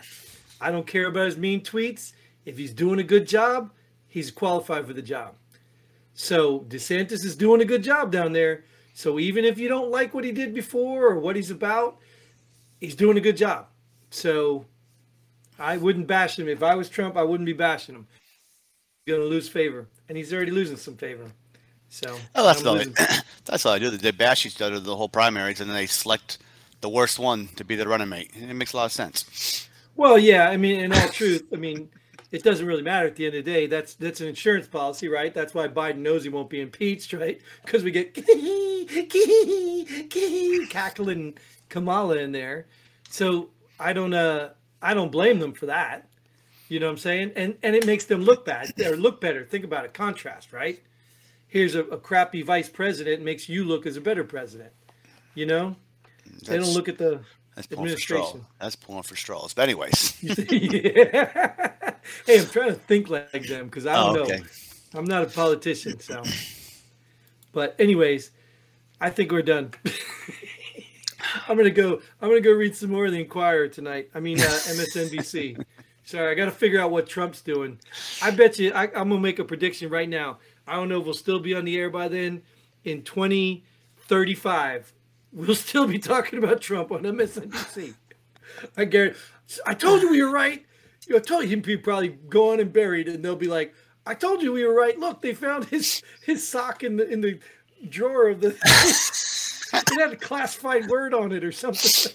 I 0.62 0.70
don't 0.70 0.86
care 0.86 1.08
about 1.08 1.26
his 1.26 1.36
mean 1.36 1.62
tweets. 1.62 2.12
If 2.44 2.56
he's 2.56 2.72
doing 2.72 2.98
a 3.00 3.04
good 3.04 3.26
job, 3.26 3.70
he's 4.06 4.30
qualified 4.30 4.86
for 4.86 4.92
the 4.92 5.02
job. 5.02 5.34
So 6.14 6.60
DeSantis 6.60 7.24
is 7.24 7.36
doing 7.36 7.60
a 7.60 7.64
good 7.64 7.82
job 7.82 8.12
down 8.12 8.32
there. 8.32 8.64
So 8.94 9.18
even 9.18 9.44
if 9.44 9.58
you 9.58 9.68
don't 9.68 9.90
like 9.90 10.14
what 10.14 10.24
he 10.24 10.32
did 10.32 10.54
before 10.54 11.06
or 11.06 11.18
what 11.18 11.36
he's 11.36 11.50
about, 11.50 11.98
he's 12.80 12.94
doing 12.94 13.16
a 13.16 13.20
good 13.20 13.36
job. 13.36 13.66
So 14.10 14.66
I 15.58 15.78
wouldn't 15.78 16.06
bash 16.06 16.38
him. 16.38 16.48
If 16.48 16.62
I 16.62 16.74
was 16.74 16.88
Trump, 16.88 17.16
I 17.16 17.22
wouldn't 17.22 17.46
be 17.46 17.54
bashing 17.54 17.94
him. 17.94 18.06
He's 19.04 19.14
gonna 19.14 19.26
lose 19.26 19.48
favor, 19.48 19.88
and 20.08 20.16
he's 20.16 20.32
already 20.32 20.52
losing 20.52 20.76
some 20.76 20.96
favor. 20.96 21.32
So 21.88 22.16
Oh, 22.34 22.46
that's 22.46 22.64
all. 22.64 22.76
that's 23.44 23.66
all 23.66 23.72
I 23.72 23.78
do. 23.78 23.90
They 23.90 24.10
bash 24.12 24.46
each 24.46 24.60
other 24.60 24.78
the 24.78 24.94
whole 24.94 25.08
primaries, 25.08 25.60
and 25.60 25.68
then 25.68 25.76
they 25.76 25.86
select 25.86 26.38
the 26.82 26.88
worst 26.88 27.18
one 27.18 27.48
to 27.56 27.64
be 27.64 27.74
the 27.74 27.88
running 27.88 28.08
mate. 28.08 28.30
It 28.34 28.54
makes 28.54 28.74
a 28.74 28.76
lot 28.76 28.86
of 28.86 28.92
sense. 28.92 29.68
Well, 29.96 30.18
yeah. 30.18 30.48
I 30.48 30.56
mean, 30.56 30.80
in 30.80 30.92
all 30.92 31.08
truth, 31.08 31.46
I 31.52 31.56
mean, 31.56 31.90
it 32.32 32.42
doesn't 32.42 32.66
really 32.66 32.82
matter 32.82 33.06
at 33.06 33.16
the 33.16 33.26
end 33.26 33.34
of 33.34 33.44
the 33.44 33.52
day. 33.52 33.66
That's 33.66 33.94
that's 33.94 34.20
an 34.20 34.28
insurance 34.28 34.66
policy, 34.66 35.08
right? 35.08 35.32
That's 35.32 35.54
why 35.54 35.68
Biden 35.68 35.98
knows 35.98 36.24
he 36.24 36.30
won't 36.30 36.48
be 36.48 36.60
impeached, 36.60 37.12
right? 37.12 37.40
Because 37.64 37.84
we 37.84 37.90
get 37.90 38.14
cackling 40.70 41.36
Kamala 41.68 42.16
in 42.16 42.32
there. 42.32 42.66
So 43.10 43.50
I 43.78 43.92
don't 43.92 44.14
uh 44.14 44.50
I 44.80 44.94
don't 44.94 45.12
blame 45.12 45.40
them 45.40 45.52
for 45.52 45.66
that. 45.66 46.08
You 46.68 46.80
know 46.80 46.86
what 46.86 46.92
I'm 46.92 46.98
saying? 46.98 47.32
And 47.36 47.56
and 47.62 47.76
it 47.76 47.86
makes 47.86 48.06
them 48.06 48.22
look 48.22 48.46
bad 48.46 48.72
or 48.80 48.96
look 48.96 49.20
better. 49.20 49.44
Think 49.44 49.64
about 49.64 49.84
it, 49.84 49.92
contrast, 49.92 50.54
right? 50.54 50.82
Here's 51.46 51.74
a, 51.74 51.84
a 51.84 51.98
crappy 51.98 52.40
vice 52.40 52.70
president 52.70 53.22
makes 53.22 53.46
you 53.46 53.64
look 53.64 53.84
as 53.84 53.98
a 53.98 54.00
better 54.00 54.24
president. 54.24 54.72
You 55.34 55.46
know? 55.46 55.76
they 56.46 56.58
don't 56.58 56.72
look 56.72 56.88
at 56.88 56.98
the 56.98 57.20
That's 57.54 57.66
pulling 57.66 57.92
for 57.92 57.98
straw. 58.00 58.16
administration. 58.18 58.46
That's 58.60 58.76
pulling 58.76 59.02
for 59.02 59.16
straws. 59.16 59.54
But 59.54 59.62
anyways, 59.64 60.22
yeah. 60.22 61.68
Hey, 62.26 62.40
I'm 62.40 62.46
trying 62.46 62.68
to 62.70 62.74
think 62.74 63.08
like 63.08 63.30
them 63.46 63.66
because 63.66 63.86
I 63.86 63.94
don't 63.94 64.18
Oh, 64.18 64.24
know. 64.24 64.38
I'm 64.94 65.04
not 65.04 65.22
a 65.22 65.26
politician, 65.26 66.00
so. 66.00 66.22
But 67.52 67.76
anyways, 67.78 68.30
I 69.00 69.10
think 69.10 69.30
we're 69.30 69.42
done. 69.42 69.70
I'm 71.48 71.56
gonna 71.56 71.70
go. 71.70 72.00
I'm 72.20 72.28
gonna 72.28 72.40
go 72.40 72.50
read 72.52 72.74
some 72.74 72.90
more 72.90 73.06
of 73.06 73.12
the 73.12 73.20
Enquirer 73.20 73.68
tonight. 73.68 74.10
I 74.14 74.20
mean, 74.20 74.40
uh, 74.40 74.42
MSNBC. 74.44 75.64
Sorry, 76.04 76.30
I 76.30 76.34
got 76.34 76.46
to 76.46 76.50
figure 76.50 76.80
out 76.80 76.90
what 76.90 77.06
Trump's 77.06 77.40
doing. 77.40 77.78
I 78.20 78.32
bet 78.32 78.58
you. 78.58 78.72
I, 78.72 78.84
I'm 78.86 79.08
gonna 79.08 79.20
make 79.20 79.38
a 79.38 79.44
prediction 79.44 79.88
right 79.88 80.08
now. 80.08 80.38
I 80.66 80.74
don't 80.74 80.88
know 80.88 80.98
if 80.98 81.04
we'll 81.04 81.14
still 81.14 81.38
be 81.38 81.54
on 81.54 81.64
the 81.64 81.78
air 81.78 81.88
by 81.90 82.08
then. 82.08 82.42
In 82.84 83.02
2035, 83.02 84.92
we'll 85.32 85.54
still 85.54 85.86
be 85.86 85.98
talking 85.98 86.38
about 86.38 86.60
Trump 86.60 86.92
on 86.92 87.02
MSNBC. 87.02 87.94
I 88.76 88.84
guarantee. 88.84 89.18
I 89.66 89.74
told 89.74 90.02
you 90.02 90.10
we 90.10 90.22
were 90.22 90.30
right. 90.30 90.64
I 91.14 91.18
told 91.18 91.44
you 91.48 91.60
he'd 91.60 91.82
probably 91.82 92.08
gone 92.08 92.60
and 92.60 92.72
buried, 92.72 93.08
and 93.08 93.24
they'll 93.24 93.36
be 93.36 93.48
like, 93.48 93.74
"I 94.06 94.14
told 94.14 94.42
you 94.42 94.52
we 94.52 94.64
were 94.64 94.74
right. 94.74 94.98
Look, 94.98 95.20
they 95.22 95.34
found 95.34 95.64
his 95.66 96.02
his 96.24 96.46
sock 96.46 96.82
in 96.82 96.96
the 96.96 97.08
in 97.08 97.20
the 97.20 97.40
drawer 97.88 98.28
of 98.30 98.40
the. 98.40 98.48
it 99.74 100.00
had 100.00 100.12
a 100.12 100.16
classified 100.16 100.88
word 100.88 101.14
on 101.14 101.32
it 101.32 101.44
or 101.44 101.52
something. 101.52 102.12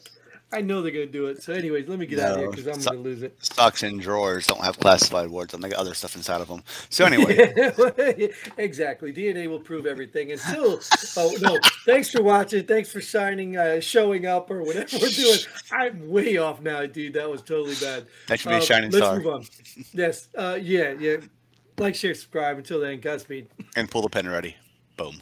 I 0.53 0.61
know 0.61 0.81
they're 0.81 0.91
gonna 0.91 1.05
do 1.07 1.27
it. 1.27 1.43
So, 1.43 1.51
anyways, 1.53 1.89
let 1.89 1.99
me 1.99 2.05
get 2.05 2.19
out 2.19 2.33
of 2.35 2.37
here 2.39 2.49
because 2.49 2.67
I'm 2.67 2.79
so- 2.79 2.91
gonna 2.91 3.01
lose 3.03 3.21
it. 3.21 3.35
socks 3.43 3.83
and 3.83 3.99
drawers 3.99 4.47
don't 4.47 4.63
have 4.63 4.79
classified 4.79 5.29
words, 5.29 5.53
they 5.53 5.69
got 5.69 5.77
other 5.77 5.93
stuff 5.93 6.15
inside 6.15 6.39
of 6.39 6.47
them. 6.47 6.63
So 6.89 7.03
anyway, 7.05 7.53
exactly. 8.57 9.11
DNA 9.11 9.47
will 9.49 9.59
prove 9.59 9.85
everything. 9.85 10.31
And 10.31 10.39
still, 10.39 10.79
oh 11.17 11.33
no! 11.41 11.57
Thanks 11.85 12.09
for 12.11 12.23
watching. 12.23 12.65
Thanks 12.65 12.89
for 12.89 13.01
signing, 13.01 13.57
uh, 13.57 13.81
showing 13.81 14.25
up, 14.25 14.49
or 14.49 14.61
whatever 14.63 14.97
we're 15.01 15.09
doing. 15.09 15.39
I'm 15.71 16.09
way 16.09 16.37
off 16.37 16.61
now, 16.61 16.85
dude. 16.85 17.13
That 17.15 17.29
was 17.29 17.41
totally 17.41 17.75
bad. 17.81 18.07
thanks 18.27 18.43
for 18.43 18.49
being 18.49 18.61
Uh, 18.61 18.65
shining 18.65 18.91
let's 18.91 19.05
star, 19.05 19.17
move 19.17 19.27
on. 19.27 19.45
Yes. 19.93 20.29
Uh, 20.33 20.57
yeah. 20.61 20.93
Yeah. 20.97 21.17
Like, 21.77 21.93
share, 21.95 22.13
subscribe. 22.15 22.57
Until 22.57 22.79
then, 22.79 22.99
Godspeed. 23.01 23.49
and 23.75 23.91
pull 23.91 24.01
the 24.01 24.09
pin 24.09 24.27
already. 24.27 24.55
Boom. 24.95 25.21